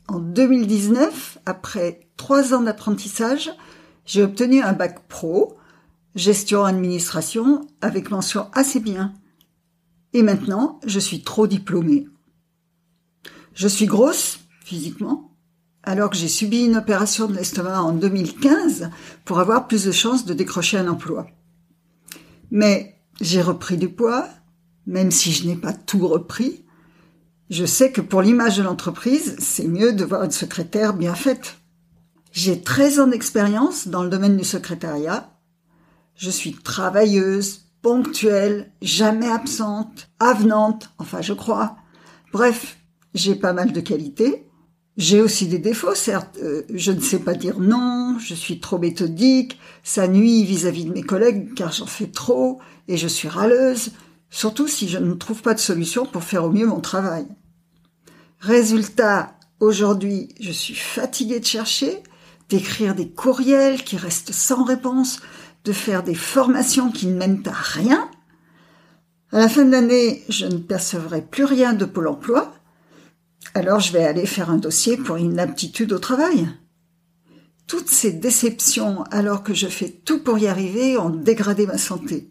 En 0.07 0.19
2019, 0.19 1.39
après 1.47 2.07
trois 2.17 2.53
ans 2.53 2.61
d'apprentissage, 2.61 3.51
j'ai 4.05 4.23
obtenu 4.23 4.61
un 4.61 4.73
bac 4.73 5.07
pro, 5.07 5.57
gestion 6.15 6.63
administration, 6.63 7.67
avec 7.81 8.11
mention 8.11 8.47
assez 8.53 8.79
bien. 8.79 9.13
Et 10.13 10.21
maintenant, 10.21 10.79
je 10.85 10.99
suis 10.99 11.23
trop 11.23 11.47
diplômée. 11.47 12.07
Je 13.53 13.67
suis 13.67 13.85
grosse, 13.85 14.39
physiquement, 14.63 15.35
alors 15.83 16.09
que 16.09 16.17
j'ai 16.17 16.27
subi 16.27 16.65
une 16.65 16.77
opération 16.77 17.27
de 17.27 17.35
l'estomac 17.35 17.81
en 17.81 17.93
2015 17.93 18.89
pour 19.23 19.39
avoir 19.39 19.67
plus 19.67 19.85
de 19.85 19.91
chances 19.91 20.25
de 20.25 20.33
décrocher 20.33 20.77
un 20.77 20.87
emploi. 20.87 21.27
Mais 22.51 23.01
j'ai 23.21 23.41
repris 23.41 23.77
du 23.77 23.89
poids, 23.89 24.27
même 24.85 25.11
si 25.11 25.31
je 25.31 25.47
n'ai 25.47 25.55
pas 25.55 25.73
tout 25.73 26.07
repris. 26.07 26.65
Je 27.49 27.65
sais 27.65 27.91
que 27.91 28.01
pour 28.01 28.21
l'image 28.21 28.57
de 28.57 28.63
l'entreprise, 28.63 29.35
c'est 29.39 29.67
mieux 29.67 29.93
de 29.93 30.03
voir 30.03 30.23
une 30.23 30.31
secrétaire 30.31 30.93
bien 30.93 31.15
faite. 31.15 31.57
J'ai 32.35 32.61
13 32.61 32.99
ans 32.99 33.07
d'expérience 33.07 33.87
dans 33.87 34.03
le 34.03 34.09
domaine 34.09 34.35
du 34.35 34.43
secrétariat. 34.43 35.31
Je 36.15 36.29
suis 36.29 36.53
travailleuse, 36.53 37.61
ponctuelle, 37.81 38.73
jamais 38.81 39.29
absente, 39.29 40.09
avenante, 40.19 40.91
enfin 40.97 41.21
je 41.21 41.31
crois. 41.31 41.77
Bref, 42.33 42.77
j'ai 43.13 43.35
pas 43.35 43.53
mal 43.53 43.71
de 43.71 43.79
qualités 43.79 44.45
j'ai 44.97 45.21
aussi 45.21 45.47
des 45.47 45.59
défauts, 45.59 45.95
certes. 45.95 46.37
Euh, 46.41 46.63
je 46.73 46.91
ne 46.91 47.01
sais 47.01 47.19
pas 47.19 47.33
dire 47.33 47.59
non, 47.59 48.17
je 48.19 48.33
suis 48.33 48.59
trop 48.59 48.77
méthodique, 48.77 49.59
ça 49.83 50.07
nuit 50.07 50.43
vis-à-vis 50.43 50.85
de 50.85 50.93
mes 50.93 51.03
collègues 51.03 51.53
car 51.53 51.71
j'en 51.71 51.85
fais 51.85 52.07
trop 52.07 52.59
et 52.87 52.97
je 52.97 53.07
suis 53.07 53.27
râleuse, 53.27 53.91
surtout 54.29 54.67
si 54.67 54.87
je 54.87 54.97
ne 54.97 55.13
trouve 55.13 55.41
pas 55.41 55.53
de 55.53 55.59
solution 55.59 56.05
pour 56.05 56.23
faire 56.23 56.45
au 56.45 56.49
mieux 56.49 56.65
mon 56.65 56.79
travail. 56.79 57.27
Résultat, 58.39 59.37
aujourd'hui, 59.59 60.29
je 60.39 60.51
suis 60.51 60.75
fatiguée 60.75 61.39
de 61.39 61.45
chercher, 61.45 62.01
d'écrire 62.49 62.95
des 62.95 63.09
courriels 63.09 63.83
qui 63.83 63.97
restent 63.97 64.31
sans 64.31 64.63
réponse, 64.63 65.21
de 65.63 65.73
faire 65.73 66.03
des 66.03 66.15
formations 66.15 66.91
qui 66.91 67.07
ne 67.07 67.17
mènent 67.17 67.43
à 67.45 67.51
rien. 67.51 68.09
À 69.31 69.39
la 69.39 69.49
fin 69.49 69.65
de 69.65 69.71
l'année, 69.71 70.23
je 70.29 70.45
ne 70.45 70.57
percevrai 70.57 71.21
plus 71.21 71.45
rien 71.45 71.73
de 71.73 71.85
Pôle 71.85 72.07
emploi, 72.07 72.53
alors 73.53 73.79
je 73.79 73.91
vais 73.91 74.03
aller 74.03 74.25
faire 74.25 74.49
un 74.49 74.57
dossier 74.57 74.97
pour 74.97 75.15
une 75.15 75.39
aptitude 75.39 75.93
au 75.93 75.99
travail. 75.99 76.47
Toutes 77.67 77.89
ces 77.89 78.11
déceptions, 78.11 79.03
alors 79.11 79.43
que 79.43 79.53
je 79.53 79.67
fais 79.67 79.89
tout 79.89 80.19
pour 80.19 80.37
y 80.37 80.47
arriver, 80.47 80.97
ont 80.97 81.09
dégradé 81.09 81.65
ma 81.65 81.79
santé. 81.79 82.29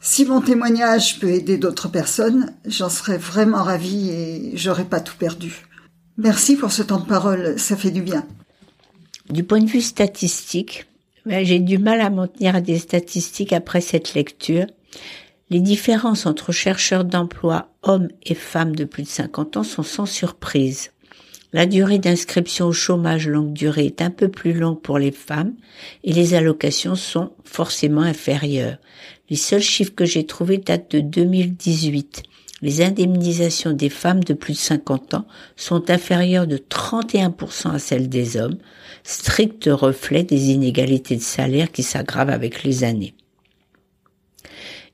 Si 0.00 0.24
mon 0.24 0.40
témoignage 0.40 1.20
peut 1.20 1.30
aider 1.30 1.56
d'autres 1.56 1.88
personnes, 1.88 2.54
j'en 2.64 2.88
serais 2.88 3.18
vraiment 3.18 3.62
ravie 3.62 4.10
et 4.10 4.56
j'aurais 4.56 4.84
pas 4.84 5.00
tout 5.00 5.16
perdu. 5.16 5.66
Merci 6.16 6.56
pour 6.56 6.72
ce 6.72 6.82
temps 6.82 7.00
de 7.00 7.06
parole, 7.06 7.58
ça 7.58 7.76
fait 7.76 7.90
du 7.90 8.02
bien. 8.02 8.26
Du 9.30 9.42
point 9.42 9.60
de 9.60 9.68
vue 9.68 9.80
statistique, 9.80 10.86
ben, 11.24 11.44
j'ai 11.44 11.58
du 11.58 11.78
mal 11.78 12.00
à 12.00 12.10
m'en 12.10 12.28
tenir 12.28 12.54
à 12.54 12.60
des 12.60 12.78
statistiques 12.78 13.52
après 13.52 13.80
cette 13.80 14.14
lecture, 14.14 14.66
les 15.50 15.60
différences 15.60 16.26
entre 16.26 16.52
chercheurs 16.52 17.04
d'emploi 17.04 17.68
hommes 17.82 18.08
et 18.24 18.34
femmes 18.34 18.74
de 18.74 18.84
plus 18.84 19.02
de 19.02 19.08
50 19.08 19.56
ans 19.56 19.62
sont 19.64 19.82
sans 19.82 20.06
surprise. 20.06 20.90
La 21.52 21.66
durée 21.66 21.98
d'inscription 21.98 22.66
au 22.66 22.72
chômage 22.72 23.28
longue 23.28 23.52
durée 23.52 23.86
est 23.86 24.02
un 24.02 24.10
peu 24.10 24.28
plus 24.28 24.52
longue 24.52 24.80
pour 24.80 24.98
les 24.98 25.12
femmes 25.12 25.54
et 26.04 26.12
les 26.12 26.34
allocations 26.34 26.96
sont 26.96 27.32
forcément 27.44 28.02
inférieures. 28.02 28.78
Les 29.30 29.36
seuls 29.36 29.62
chiffres 29.62 29.94
que 29.94 30.04
j'ai 30.04 30.26
trouvés 30.26 30.58
datent 30.58 30.90
de 30.90 31.00
2018. 31.00 32.22
Les 32.62 32.82
indemnisations 32.82 33.72
des 33.72 33.90
femmes 33.90 34.24
de 34.24 34.34
plus 34.34 34.54
de 34.54 34.58
50 34.58 35.14
ans 35.14 35.26
sont 35.56 35.90
inférieures 35.90 36.46
de 36.46 36.56
31% 36.56 37.70
à 37.70 37.78
celles 37.78 38.08
des 38.08 38.36
hommes, 38.36 38.58
strict 39.06 39.68
reflet 39.70 40.24
des 40.24 40.50
inégalités 40.50 41.16
de 41.16 41.22
salaire 41.22 41.70
qui 41.70 41.84
s'aggravent 41.84 42.30
avec 42.30 42.64
les 42.64 42.82
années. 42.82 43.14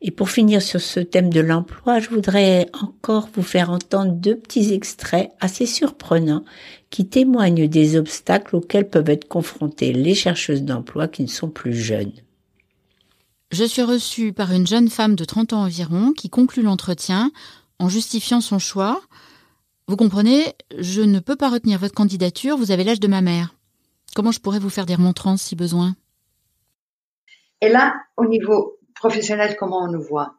Et 0.02 0.10
pour 0.10 0.28
finir 0.30 0.60
sur 0.60 0.80
ce 0.80 1.00
thème 1.00 1.32
de 1.32 1.40
l'emploi, 1.40 1.98
je 1.98 2.10
voudrais 2.10 2.68
encore 2.82 3.28
vous 3.34 3.42
faire 3.42 3.70
entendre 3.70 4.12
deux 4.12 4.36
petits 4.36 4.74
extraits 4.74 5.30
assez 5.40 5.64
surprenants 5.64 6.44
qui 6.90 7.06
témoignent 7.06 7.68
des 7.68 7.96
obstacles 7.96 8.56
auxquels 8.56 8.90
peuvent 8.90 9.08
être 9.08 9.28
confrontées 9.28 9.92
les 9.92 10.14
chercheuses 10.14 10.64
d'emploi 10.64 11.08
qui 11.08 11.22
ne 11.22 11.28
sont 11.28 11.48
plus 11.48 11.74
jeunes. 11.74 12.12
Je 13.52 13.64
suis 13.64 13.82
reçue 13.82 14.32
par 14.32 14.52
une 14.52 14.66
jeune 14.66 14.88
femme 14.88 15.14
de 15.14 15.24
30 15.24 15.52
ans 15.52 15.62
environ 15.62 16.12
qui 16.12 16.28
conclut 16.28 16.62
l'entretien 16.62 17.30
en 17.78 17.88
justifiant 17.88 18.40
son 18.40 18.58
choix. 18.58 19.00
Vous 19.88 19.96
comprenez, 19.96 20.52
je 20.78 21.00
ne 21.00 21.20
peux 21.20 21.36
pas 21.36 21.50
retenir 21.50 21.78
votre 21.78 21.94
candidature, 21.94 22.56
vous 22.56 22.72
avez 22.72 22.84
l'âge 22.84 23.00
de 23.00 23.08
ma 23.08 23.20
mère. 23.20 23.54
Comment 24.14 24.30
je 24.30 24.40
pourrais 24.40 24.58
vous 24.58 24.70
faire 24.70 24.86
des 24.86 24.94
remontrances 24.94 25.42
si 25.42 25.56
besoin? 25.56 25.96
Et 27.62 27.68
là, 27.68 27.94
au 28.16 28.26
niveau 28.26 28.78
professionnel, 28.94 29.56
comment 29.58 29.84
on 29.84 29.90
nous 29.90 30.02
voit? 30.02 30.36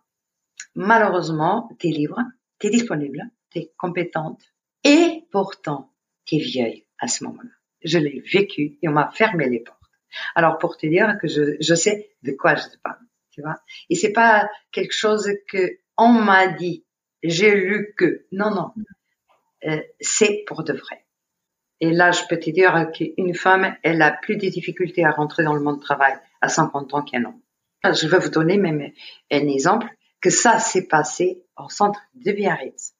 Malheureusement, 0.75 1.70
tu 1.80 1.88
es 1.88 1.92
libre, 1.92 2.20
tu 2.60 2.68
es 2.68 2.70
disponible, 2.70 3.22
tu 3.50 3.60
es 3.60 3.72
compétente 3.77 4.42
et 4.84 5.25
pourtant, 5.32 5.92
tu 6.25 6.36
es 6.36 6.39
vieille 6.39 6.86
à 7.00 7.08
ce 7.08 7.24
moment-là. 7.24 7.50
Je 7.84 7.98
l'ai 7.98 8.20
vécu 8.32 8.77
et 8.82 8.88
on 8.88 8.92
m'a 8.92 9.10
fermé 9.12 9.50
les 9.50 9.60
portes. 9.60 9.80
Alors 10.36 10.60
pour 10.60 10.77
te 10.77 10.86
dire 10.86 11.18
que 11.20 11.27
je, 11.27 11.75
sais 11.75 12.12
de 12.22 12.32
quoi 12.32 12.56
je 12.56 12.68
te 12.68 12.77
parle, 12.77 13.00
tu 13.32 13.42
vois? 13.42 13.60
Et 13.89 13.96
c'est 13.96 14.13
pas 14.13 14.50
quelque 14.72 14.94
chose 14.94 15.27
que 15.50 15.80
on 15.98 16.10
m'a 16.10 16.48
dit, 16.48 16.86
j'ai 17.24 17.56
lu 17.56 17.94
que. 17.98 18.25
Non, 18.32 18.51
non. 18.51 18.72
Euh, 19.65 19.82
c'est 20.00 20.44
pour 20.48 20.63
de 20.63 20.74
vrai. 20.74 21.02
Et 21.83 21.91
là, 21.91 22.11
je 22.11 22.21
peux 22.29 22.39
te 22.39 22.49
dire 22.49 22.91
qu'une 22.93 23.35
femme, 23.35 23.75
elle 23.83 24.01
a 24.01 24.09
plus 24.09 24.37
de 24.37 24.47
difficultés 24.47 25.03
à 25.03 25.11
rentrer 25.11 25.43
dans 25.43 25.53
le 25.53 25.59
monde 25.59 25.79
du 25.79 25.83
travail 25.83 26.13
à 26.39 26.47
50 26.47 26.93
ans 26.93 27.01
qu'un 27.01 27.25
homme. 27.25 27.41
Je 27.83 28.07
vais 28.07 28.19
vous 28.19 28.29
donner 28.29 28.57
même 28.57 28.89
un 29.29 29.47
exemple 29.49 29.87
que 30.21 30.29
ça 30.29 30.59
s'est 30.59 30.87
passé 30.87 31.43
au 31.57 31.67
centre 31.67 31.99
de 32.13 32.31
Biarritz. 32.31 32.93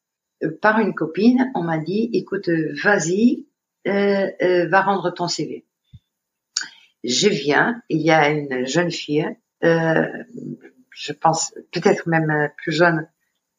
Euh, 0.43 0.59
par 0.61 0.79
une 0.79 0.93
copine, 0.93 1.49
on 1.55 1.63
m'a 1.63 1.77
dit, 1.77 2.09
écoute, 2.11 2.49
vas-y, 2.83 3.47
euh, 3.87 4.29
euh, 4.41 4.67
va 4.67 4.81
rendre 4.81 5.11
ton 5.11 5.29
CV. 5.29 5.65
Je 7.05 7.29
viens, 7.29 7.81
il 7.87 8.01
y 8.01 8.11
a 8.11 8.31
une 8.31 8.65
jeune 8.65 8.91
fille, 8.91 9.29
euh, 9.63 10.05
je 10.89 11.13
pense 11.13 11.53
peut-être 11.71 12.09
même 12.09 12.49
plus 12.57 12.73
jeune 12.73 13.07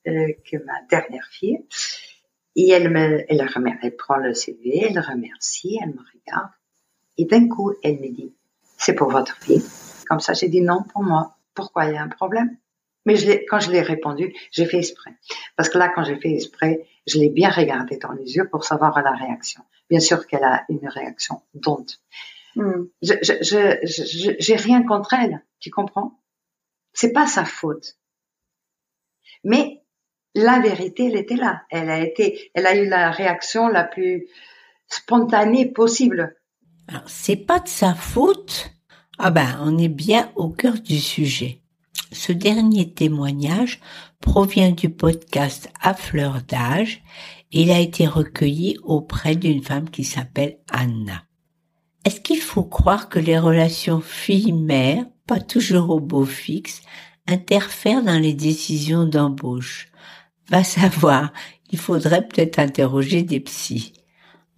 euh, 0.06 0.34
que 0.44 0.58
ma 0.58 0.82
dernière 0.90 1.26
fille. 1.30 1.60
Et 2.56 2.70
elle 2.70 2.90
me, 2.90 3.24
elle, 3.28 3.48
elle 3.82 3.96
prend 3.96 4.16
le 4.16 4.32
CV, 4.34 4.86
elle 4.88 5.00
remercie, 5.00 5.78
elle 5.82 5.90
me 5.90 6.00
regarde. 6.00 6.50
Et 7.18 7.24
d'un 7.24 7.48
coup, 7.48 7.72
elle 7.82 8.00
me 8.00 8.08
dit, 8.08 8.32
c'est 8.76 8.94
pour 8.94 9.10
votre 9.10 9.36
fille. 9.38 9.62
Comme 10.08 10.20
ça, 10.20 10.34
j'ai 10.34 10.48
dit 10.48 10.60
non 10.60 10.82
pour 10.82 11.02
moi. 11.02 11.36
Pourquoi 11.54 11.86
il 11.86 11.94
y 11.94 11.96
a 11.96 12.02
un 12.02 12.08
problème? 12.08 12.56
Mais 13.06 13.16
je 13.16 13.30
quand 13.48 13.60
je 13.60 13.70
l'ai 13.70 13.82
répondu, 13.82 14.34
j'ai 14.50 14.66
fait 14.66 14.78
exprès. 14.78 15.12
Parce 15.56 15.68
que 15.68 15.78
là, 15.78 15.90
quand 15.94 16.04
j'ai 16.04 16.16
fait 16.16 16.32
exprès, 16.32 16.86
je 17.06 17.18
l'ai 17.18 17.28
bien 17.28 17.50
regardé 17.50 17.98
dans 17.98 18.12
les 18.12 18.36
yeux 18.36 18.48
pour 18.48 18.64
savoir 18.64 19.00
la 19.02 19.12
réaction. 19.12 19.62
Bien 19.90 20.00
sûr 20.00 20.26
qu'elle 20.26 20.44
a 20.44 20.64
une 20.68 20.88
réaction 20.88 21.42
d'honte. 21.54 22.00
Je, 22.56 22.62
je, 23.02 23.78
je, 23.82 24.30
j'ai 24.38 24.56
rien 24.56 24.84
contre 24.84 25.12
elle, 25.14 25.44
tu 25.58 25.70
comprends? 25.70 26.20
C'est 26.92 27.12
pas 27.12 27.26
sa 27.26 27.44
faute. 27.44 27.96
Mais 29.42 29.73
la 30.34 30.58
vérité, 30.60 31.06
elle 31.06 31.16
était 31.16 31.36
là. 31.36 31.62
Elle 31.70 31.90
a 31.90 32.00
été, 32.00 32.50
elle 32.54 32.66
a 32.66 32.76
eu 32.76 32.88
la 32.88 33.10
réaction 33.10 33.68
la 33.68 33.84
plus 33.84 34.26
spontanée 34.88 35.66
possible. 35.66 36.36
Alors, 36.88 37.08
c'est 37.08 37.36
pas 37.36 37.60
de 37.60 37.68
sa 37.68 37.94
faute. 37.94 38.70
Ah 39.18 39.30
ben, 39.30 39.58
on 39.62 39.78
est 39.78 39.88
bien 39.88 40.30
au 40.36 40.50
cœur 40.50 40.74
du 40.74 40.98
sujet. 40.98 41.60
Ce 42.12 42.32
dernier 42.32 42.92
témoignage 42.92 43.80
provient 44.20 44.72
du 44.72 44.90
podcast 44.90 45.70
À 45.80 45.94
fleur 45.94 46.42
d'âge. 46.48 47.02
Il 47.52 47.70
a 47.70 47.78
été 47.78 48.06
recueilli 48.06 48.78
auprès 48.82 49.36
d'une 49.36 49.62
femme 49.62 49.88
qui 49.88 50.04
s'appelle 50.04 50.58
Anna. 50.70 51.22
Est-ce 52.04 52.20
qu'il 52.20 52.40
faut 52.40 52.64
croire 52.64 53.08
que 53.08 53.18
les 53.18 53.38
relations 53.38 54.00
fille-mère, 54.00 55.06
pas 55.26 55.40
toujours 55.40 55.90
au 55.90 56.00
beau 56.00 56.24
fixe, 56.24 56.82
interfèrent 57.26 58.02
dans 58.02 58.18
les 58.18 58.34
décisions 58.34 59.04
d'embauche? 59.04 59.88
Va 60.48 60.64
savoir, 60.64 61.32
il 61.70 61.78
faudrait 61.78 62.26
peut-être 62.26 62.58
interroger 62.58 63.22
des 63.22 63.40
psys. 63.40 63.92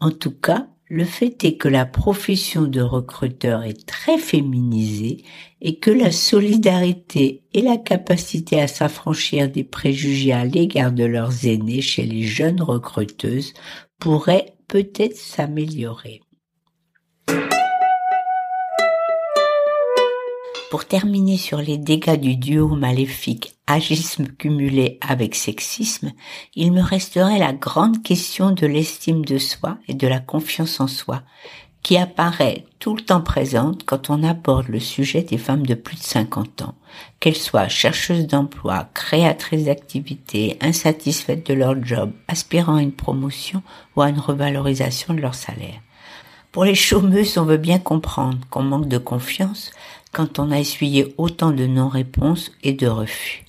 En 0.00 0.11
tout 0.11 0.33
cas, 0.33 0.69
le 0.88 1.05
fait 1.05 1.45
est 1.45 1.57
que 1.57 1.69
la 1.69 1.85
profession 1.85 2.62
de 2.62 2.81
recruteur 2.81 3.64
est 3.64 3.87
très 3.87 4.19
féminisée 4.19 5.25
et 5.61 5.78
que 5.78 5.90
la 5.90 6.12
solidarité 6.12 7.43
et 7.55 7.62
la 7.62 7.76
capacité 7.76 8.61
à 8.61 8.69
s'affranchir 8.69 9.50
des 9.50 9.64
préjugés 9.64 10.33
à 10.33 10.45
l'égard 10.45 10.93
de 10.93 11.05
leurs 11.05 11.45
aînés 11.45 11.81
chez 11.81 12.05
les 12.05 12.23
jeunes 12.23 12.62
recruteuses 12.62 13.52
pourraient 13.99 14.55
peut-être 14.69 15.16
s'améliorer. 15.16 16.21
Pour 20.76 20.85
terminer 20.85 21.38
sur 21.38 21.56
les 21.56 21.78
dégâts 21.78 22.21
du 22.21 22.37
duo 22.37 22.68
maléfique 22.68 23.56
agisme 23.66 24.26
cumulé 24.26 24.99
avec 25.00 25.35
sexisme, 25.35 26.12
il 26.54 26.71
me 26.71 26.83
resterait 26.83 27.38
la 27.38 27.54
grande 27.54 28.02
question 28.02 28.50
de 28.50 28.66
l'estime 28.66 29.25
de 29.25 29.38
soi 29.38 29.78
et 29.88 29.95
de 29.95 30.06
la 30.06 30.21
confiance 30.21 30.78
en 30.78 30.87
soi, 30.87 31.23
qui 31.83 31.97
apparaît 31.97 32.66
tout 32.78 32.95
le 32.95 33.00
temps 33.00 33.23
présente 33.23 33.87
quand 33.87 34.11
on 34.11 34.23
aborde 34.23 34.68
le 34.68 34.78
sujet 34.78 35.23
des 35.23 35.38
femmes 35.38 35.64
de 35.64 35.73
plus 35.75 35.97
de 35.97 36.02
50 36.02 36.61
ans, 36.61 36.75
qu'elles 37.21 37.37
soient 37.37 37.68
chercheuses 37.68 38.26
d'emploi, 38.26 38.90
créatrices 38.92 39.64
d'activités, 39.64 40.59
insatisfaites 40.61 41.47
de 41.47 41.54
leur 41.54 41.83
job, 41.83 42.12
aspirant 42.28 42.76
à 42.76 42.83
une 42.83 42.92
promotion 42.92 43.62
ou 43.97 44.02
à 44.02 44.11
une 44.11 44.21
revalorisation 44.21 45.14
de 45.14 45.23
leur 45.23 45.37
salaire. 45.37 45.80
Pour 46.56 46.64
les 46.64 46.75
chômeuses, 46.75 47.37
on 47.37 47.45
veut 47.45 47.59
bien 47.59 47.78
comprendre 47.78 48.38
qu'on 48.49 48.62
manque 48.62 48.88
de 48.88 48.97
confiance 48.97 49.73
quand 50.16 50.38
on 50.38 50.50
a 50.50 50.58
essuyé 50.58 51.14
autant 51.18 51.50
de 51.50 51.66
non-réponses 51.66 52.50
et 52.62 52.73
de 52.73 52.87
refus. 52.87 53.44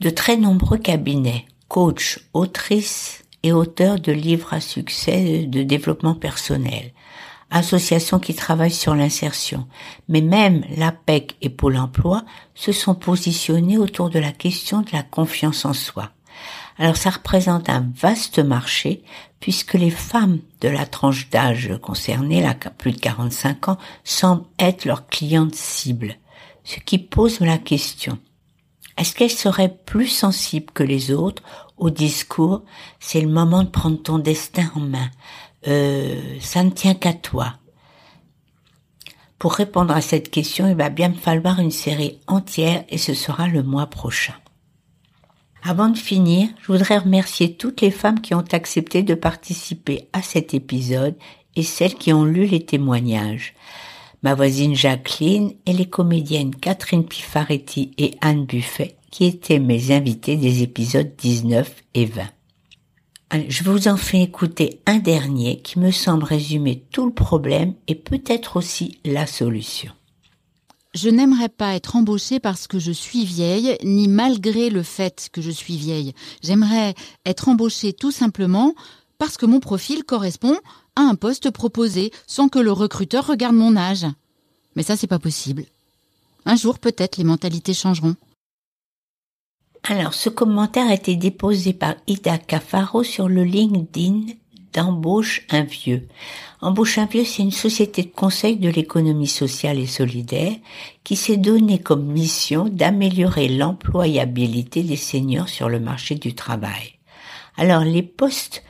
De 0.00 0.10
très 0.10 0.36
nombreux 0.36 0.76
cabinets, 0.76 1.46
coachs, 1.68 2.18
autrices 2.34 3.24
et 3.42 3.52
auteurs 3.52 3.98
de 3.98 4.12
livres 4.12 4.52
à 4.52 4.60
succès 4.60 5.46
de 5.46 5.62
développement 5.62 6.14
personnel, 6.14 6.92
associations 7.50 8.18
qui 8.18 8.34
travaillent 8.34 8.70
sur 8.70 8.94
l'insertion, 8.94 9.66
mais 10.06 10.20
même 10.20 10.66
l'APEC 10.76 11.34
et 11.40 11.48
Pôle 11.48 11.78
emploi 11.78 12.24
se 12.54 12.72
sont 12.72 12.94
positionnés 12.94 13.78
autour 13.78 14.10
de 14.10 14.18
la 14.18 14.32
question 14.32 14.82
de 14.82 14.90
la 14.92 15.02
confiance 15.02 15.64
en 15.64 15.72
soi. 15.72 16.10
Alors 16.78 16.96
ça 16.96 17.10
représente 17.10 17.68
un 17.68 17.86
vaste 17.94 18.38
marché 18.38 19.04
puisque 19.40 19.74
les 19.74 19.90
femmes 19.90 20.40
de 20.60 20.68
la 20.68 20.86
tranche 20.86 21.28
d'âge 21.30 21.72
concernée, 21.82 22.40
là, 22.40 22.54
plus 22.54 22.92
de 22.92 23.00
45 23.00 23.68
ans, 23.68 23.78
semblent 24.02 24.46
être 24.58 24.86
leurs 24.86 25.06
clientes 25.06 25.54
cibles. 25.54 26.16
Ce 26.64 26.80
qui 26.80 26.98
pose 26.98 27.40
la 27.40 27.58
question. 27.58 28.18
Est-ce 28.96 29.14
qu'elles 29.14 29.30
seraient 29.30 29.76
plus 29.84 30.06
sensibles 30.06 30.72
que 30.72 30.82
les 30.82 31.10
autres 31.10 31.42
au 31.76 31.90
discours 31.90 32.62
c'est 33.00 33.20
le 33.20 33.28
moment 33.28 33.64
de 33.64 33.68
prendre 33.68 34.00
ton 34.00 34.18
destin 34.18 34.70
en 34.74 34.80
main, 34.80 35.10
euh, 35.66 36.38
ça 36.40 36.62
ne 36.62 36.70
tient 36.70 36.94
qu'à 36.94 37.12
toi 37.12 37.54
Pour 39.38 39.54
répondre 39.54 39.94
à 39.94 40.00
cette 40.00 40.30
question, 40.30 40.68
il 40.68 40.76
va 40.76 40.90
bien 40.90 41.12
falloir 41.12 41.58
une 41.58 41.70
série 41.70 42.20
entière 42.26 42.84
et 42.88 42.98
ce 42.98 43.14
sera 43.14 43.48
le 43.48 43.62
mois 43.62 43.86
prochain. 43.86 44.34
Avant 45.66 45.88
de 45.88 45.96
finir, 45.96 46.50
je 46.60 46.66
voudrais 46.66 46.98
remercier 46.98 47.54
toutes 47.54 47.80
les 47.80 47.90
femmes 47.90 48.20
qui 48.20 48.34
ont 48.34 48.44
accepté 48.52 49.02
de 49.02 49.14
participer 49.14 50.08
à 50.12 50.20
cet 50.20 50.52
épisode 50.52 51.14
et 51.56 51.62
celles 51.62 51.94
qui 51.94 52.12
ont 52.12 52.26
lu 52.26 52.44
les 52.44 52.66
témoignages. 52.66 53.54
Ma 54.22 54.34
voisine 54.34 54.74
Jacqueline 54.74 55.54
et 55.64 55.72
les 55.72 55.88
comédiennes 55.88 56.54
Catherine 56.54 57.06
Pifaretti 57.06 57.92
et 57.96 58.14
Anne 58.20 58.44
Buffet 58.44 58.96
qui 59.10 59.24
étaient 59.24 59.58
mes 59.58 59.90
invités 59.90 60.36
des 60.36 60.62
épisodes 60.62 61.10
19 61.16 61.82
et 61.94 62.04
20. 62.04 62.22
Je 63.48 63.64
vous 63.64 63.88
en 63.88 63.96
fais 63.96 64.20
écouter 64.20 64.82
un 64.84 64.98
dernier 64.98 65.60
qui 65.62 65.78
me 65.78 65.92
semble 65.92 66.24
résumer 66.24 66.84
tout 66.92 67.06
le 67.06 67.14
problème 67.14 67.72
et 67.88 67.94
peut-être 67.94 68.58
aussi 68.58 68.98
la 69.06 69.26
solution. 69.26 69.92
Je 70.94 71.08
n'aimerais 71.08 71.48
pas 71.48 71.74
être 71.74 71.96
embauchée 71.96 72.38
parce 72.38 72.68
que 72.68 72.78
je 72.78 72.92
suis 72.92 73.24
vieille, 73.24 73.76
ni 73.82 74.06
malgré 74.06 74.70
le 74.70 74.84
fait 74.84 75.28
que 75.32 75.42
je 75.42 75.50
suis 75.50 75.76
vieille. 75.76 76.14
J'aimerais 76.40 76.94
être 77.26 77.48
embauchée 77.48 77.92
tout 77.92 78.12
simplement 78.12 78.74
parce 79.18 79.36
que 79.36 79.46
mon 79.46 79.58
profil 79.58 80.04
correspond 80.04 80.56
à 80.94 81.02
un 81.02 81.16
poste 81.16 81.50
proposé 81.50 82.12
sans 82.28 82.48
que 82.48 82.60
le 82.60 82.70
recruteur 82.70 83.26
regarde 83.26 83.56
mon 83.56 83.76
âge. 83.76 84.06
Mais 84.76 84.84
ça, 84.84 84.96
c'est 84.96 85.08
pas 85.08 85.18
possible. 85.18 85.64
Un 86.46 86.54
jour, 86.54 86.78
peut-être, 86.78 87.16
les 87.16 87.24
mentalités 87.24 87.74
changeront. 87.74 88.14
Alors, 89.82 90.14
ce 90.14 90.28
commentaire 90.28 90.88
a 90.88 90.94
été 90.94 91.16
déposé 91.16 91.72
par 91.72 91.96
Ida 92.06 92.38
Cafaro 92.38 93.02
sur 93.02 93.28
le 93.28 93.42
LinkedIn 93.42 94.26
d'Embauche 94.74 95.46
un 95.50 95.62
vieux. 95.62 96.06
Embauche 96.60 96.98
un 96.98 97.06
vieux, 97.06 97.24
c'est 97.24 97.42
une 97.42 97.50
société 97.50 98.02
de 98.02 98.08
conseil 98.08 98.56
de 98.56 98.68
l'économie 98.68 99.28
sociale 99.28 99.78
et 99.78 99.86
solidaire 99.86 100.54
qui 101.04 101.14
s'est 101.16 101.36
donné 101.36 101.78
comme 101.78 102.04
mission 102.04 102.68
d'améliorer 102.68 103.48
l'employabilité 103.48 104.82
des 104.82 104.96
seniors 104.96 105.48
sur 105.48 105.68
le 105.68 105.78
marché 105.78 106.14
du 106.14 106.34
travail. 106.34 106.94
Alors, 107.56 107.84
les 107.84 108.02
postes 108.02 108.64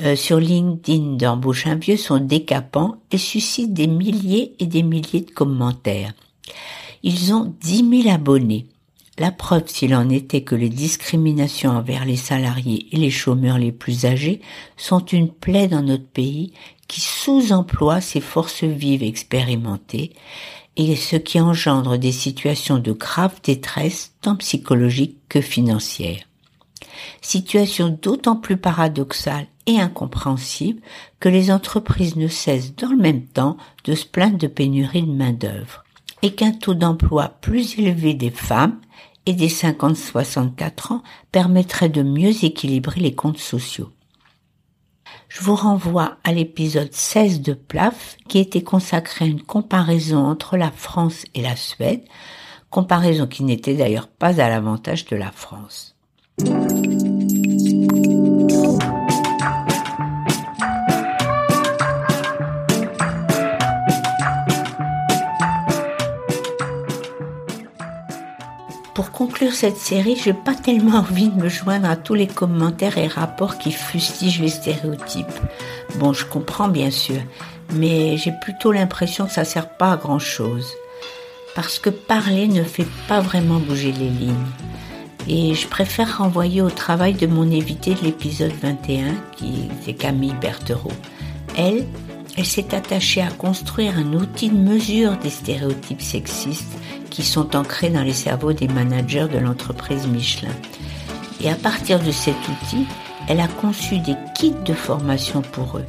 euh, 0.00 0.16
sur 0.16 0.38
LinkedIn 0.38 1.16
d'Embauche 1.16 1.66
un 1.66 1.76
vieux 1.76 1.96
sont 1.96 2.18
décapants 2.18 2.96
et 3.10 3.18
suscitent 3.18 3.72
des 3.72 3.86
milliers 3.86 4.54
et 4.58 4.66
des 4.66 4.82
milliers 4.82 5.20
de 5.20 5.30
commentaires. 5.30 6.12
Ils 7.02 7.32
ont 7.32 7.54
10 7.60 8.02
000 8.02 8.14
abonnés. 8.14 8.66
La 9.18 9.32
preuve, 9.32 9.64
s'il 9.66 9.94
en 9.94 10.10
était, 10.10 10.42
que 10.42 10.54
les 10.54 10.68
discriminations 10.68 11.70
envers 11.70 12.04
les 12.04 12.16
salariés 12.16 12.86
et 12.92 12.96
les 12.96 13.10
chômeurs 13.10 13.58
les 13.58 13.72
plus 13.72 14.04
âgés 14.04 14.42
sont 14.76 15.04
une 15.04 15.30
plaie 15.30 15.68
dans 15.68 15.82
notre 15.82 16.06
pays 16.06 16.52
qui 16.86 17.00
sous-emploie 17.00 18.00
ces 18.00 18.20
forces 18.20 18.64
vives 18.64 19.02
expérimentées 19.02 20.12
et 20.76 20.94
ce 20.96 21.16
qui 21.16 21.40
engendre 21.40 21.96
des 21.96 22.12
situations 22.12 22.78
de 22.78 22.92
grave 22.92 23.40
détresse 23.42 24.12
tant 24.20 24.36
psychologique 24.36 25.16
que 25.30 25.40
financière. 25.40 26.22
Situation 27.22 27.88
d'autant 27.88 28.36
plus 28.36 28.58
paradoxale 28.58 29.46
et 29.66 29.80
incompréhensible 29.80 30.80
que 31.20 31.30
les 31.30 31.50
entreprises 31.50 32.16
ne 32.16 32.28
cessent 32.28 32.76
dans 32.76 32.90
le 32.90 32.98
même 32.98 33.24
temps 33.24 33.56
de 33.84 33.94
se 33.94 34.04
plaindre 34.04 34.38
de 34.38 34.46
pénurie 34.46 35.02
de 35.02 35.12
main-d'œuvre 35.12 35.84
et 36.22 36.34
qu'un 36.34 36.52
taux 36.52 36.74
d'emploi 36.74 37.36
plus 37.40 37.78
élevé 37.78 38.14
des 38.14 38.30
femmes 38.30 38.78
et 39.26 39.34
des 39.34 39.48
50-64 39.48 40.94
ans 40.94 41.02
permettrait 41.32 41.88
de 41.88 42.02
mieux 42.02 42.44
équilibrer 42.44 43.00
les 43.00 43.14
comptes 43.14 43.38
sociaux. 43.38 43.90
Je 45.28 45.42
vous 45.42 45.56
renvoie 45.56 46.16
à 46.24 46.32
l'épisode 46.32 46.92
16 46.92 47.42
de 47.42 47.52
PLAF 47.52 48.16
qui 48.28 48.38
était 48.38 48.62
consacré 48.62 49.24
à 49.24 49.28
une 49.28 49.42
comparaison 49.42 50.24
entre 50.24 50.56
la 50.56 50.70
France 50.70 51.24
et 51.34 51.42
la 51.42 51.56
Suède, 51.56 52.04
comparaison 52.70 53.26
qui 53.26 53.44
n'était 53.44 53.74
d'ailleurs 53.74 54.08
pas 54.08 54.40
à 54.40 54.48
l'avantage 54.48 55.04
de 55.06 55.16
la 55.16 55.32
France. 55.32 55.96
Conclure 69.36 69.54
cette 69.54 69.76
série, 69.76 70.16
je 70.16 70.30
n'ai 70.30 70.34
pas 70.34 70.54
tellement 70.54 71.00
envie 71.00 71.28
de 71.28 71.42
me 71.42 71.50
joindre 71.50 71.90
à 71.90 71.96
tous 71.96 72.14
les 72.14 72.26
commentaires 72.26 72.96
et 72.96 73.06
rapports 73.06 73.58
qui 73.58 73.70
fustigent 73.70 74.40
les 74.40 74.48
stéréotypes. 74.48 75.26
Bon, 75.96 76.14
je 76.14 76.24
comprends 76.24 76.68
bien 76.68 76.90
sûr, 76.90 77.20
mais 77.74 78.16
j'ai 78.16 78.32
plutôt 78.40 78.72
l'impression 78.72 79.26
que 79.26 79.32
ça 79.32 79.44
sert 79.44 79.68
pas 79.68 79.92
à 79.92 79.96
grand 79.98 80.18
chose. 80.18 80.72
Parce 81.54 81.78
que 81.78 81.90
parler 81.90 82.48
ne 82.48 82.62
fait 82.62 82.86
pas 83.08 83.20
vraiment 83.20 83.58
bouger 83.58 83.92
les 83.92 84.08
lignes. 84.08 84.32
Et 85.28 85.54
je 85.54 85.68
préfère 85.68 86.16
renvoyer 86.16 86.62
au 86.62 86.70
travail 86.70 87.12
de 87.12 87.26
mon 87.26 87.50
évité 87.50 87.92
de 87.92 88.04
l'épisode 88.04 88.54
21, 88.62 89.16
qui 89.36 89.68
est 89.86 89.92
Camille 89.92 90.34
Berthereau. 90.40 90.92
Elle, 91.58 91.84
elle 92.38 92.46
s'est 92.46 92.74
attachée 92.74 93.20
à 93.20 93.30
construire 93.30 93.98
un 93.98 94.14
outil 94.14 94.48
de 94.48 94.56
mesure 94.56 95.18
des 95.18 95.28
stéréotypes 95.28 96.00
sexistes 96.00 96.78
qui 97.10 97.22
sont 97.22 97.56
ancrés 97.56 97.90
dans 97.90 98.02
les 98.02 98.12
cerveaux 98.12 98.52
des 98.52 98.68
managers 98.68 99.28
de 99.28 99.38
l'entreprise 99.38 100.06
Michelin. 100.06 100.54
Et 101.40 101.50
à 101.50 101.54
partir 101.54 102.00
de 102.00 102.10
cet 102.10 102.36
outil, 102.48 102.86
elle 103.28 103.40
a 103.40 103.48
conçu 103.48 103.98
des 103.98 104.16
kits 104.34 104.54
de 104.64 104.74
formation 104.74 105.42
pour 105.42 105.78
eux. 105.78 105.86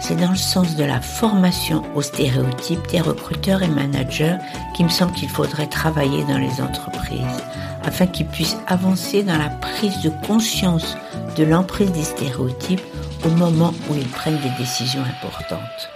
C'est 0.00 0.16
dans 0.16 0.30
le 0.30 0.36
sens 0.36 0.76
de 0.76 0.84
la 0.84 1.00
formation 1.00 1.82
aux 1.94 2.02
stéréotypes 2.02 2.86
des 2.88 3.00
recruteurs 3.00 3.62
et 3.62 3.68
managers 3.68 4.36
qui 4.74 4.82
me 4.82 4.88
semble 4.88 5.12
qu'il 5.12 5.28
faudrait 5.28 5.68
travailler 5.68 6.24
dans 6.24 6.38
les 6.38 6.60
entreprises, 6.60 7.44
afin 7.84 8.06
qu'ils 8.06 8.26
puissent 8.26 8.56
avancer 8.66 9.22
dans 9.22 9.38
la 9.38 9.50
prise 9.50 10.00
de 10.02 10.10
conscience 10.26 10.96
de 11.36 11.44
l'emprise 11.44 11.92
des 11.92 12.02
stéréotypes 12.02 12.82
au 13.24 13.28
moment 13.30 13.72
où 13.88 13.94
ils 13.94 14.08
prennent 14.08 14.40
des 14.40 14.58
décisions 14.58 15.02
importantes. 15.02 15.90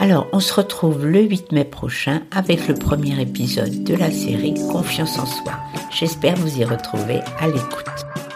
Alors, 0.00 0.28
on 0.32 0.40
se 0.40 0.54
retrouve 0.54 1.04
le 1.04 1.20
8 1.20 1.52
mai 1.52 1.66
prochain 1.66 2.22
avec 2.30 2.68
le 2.68 2.74
premier 2.74 3.20
épisode 3.20 3.84
de 3.84 3.94
la 3.94 4.10
série 4.10 4.54
Confiance 4.72 5.18
en 5.18 5.26
soi. 5.26 5.52
J'espère 5.90 6.36
vous 6.36 6.58
y 6.58 6.64
retrouver 6.64 7.20
à 7.38 7.48
l'écoute. 7.48 8.29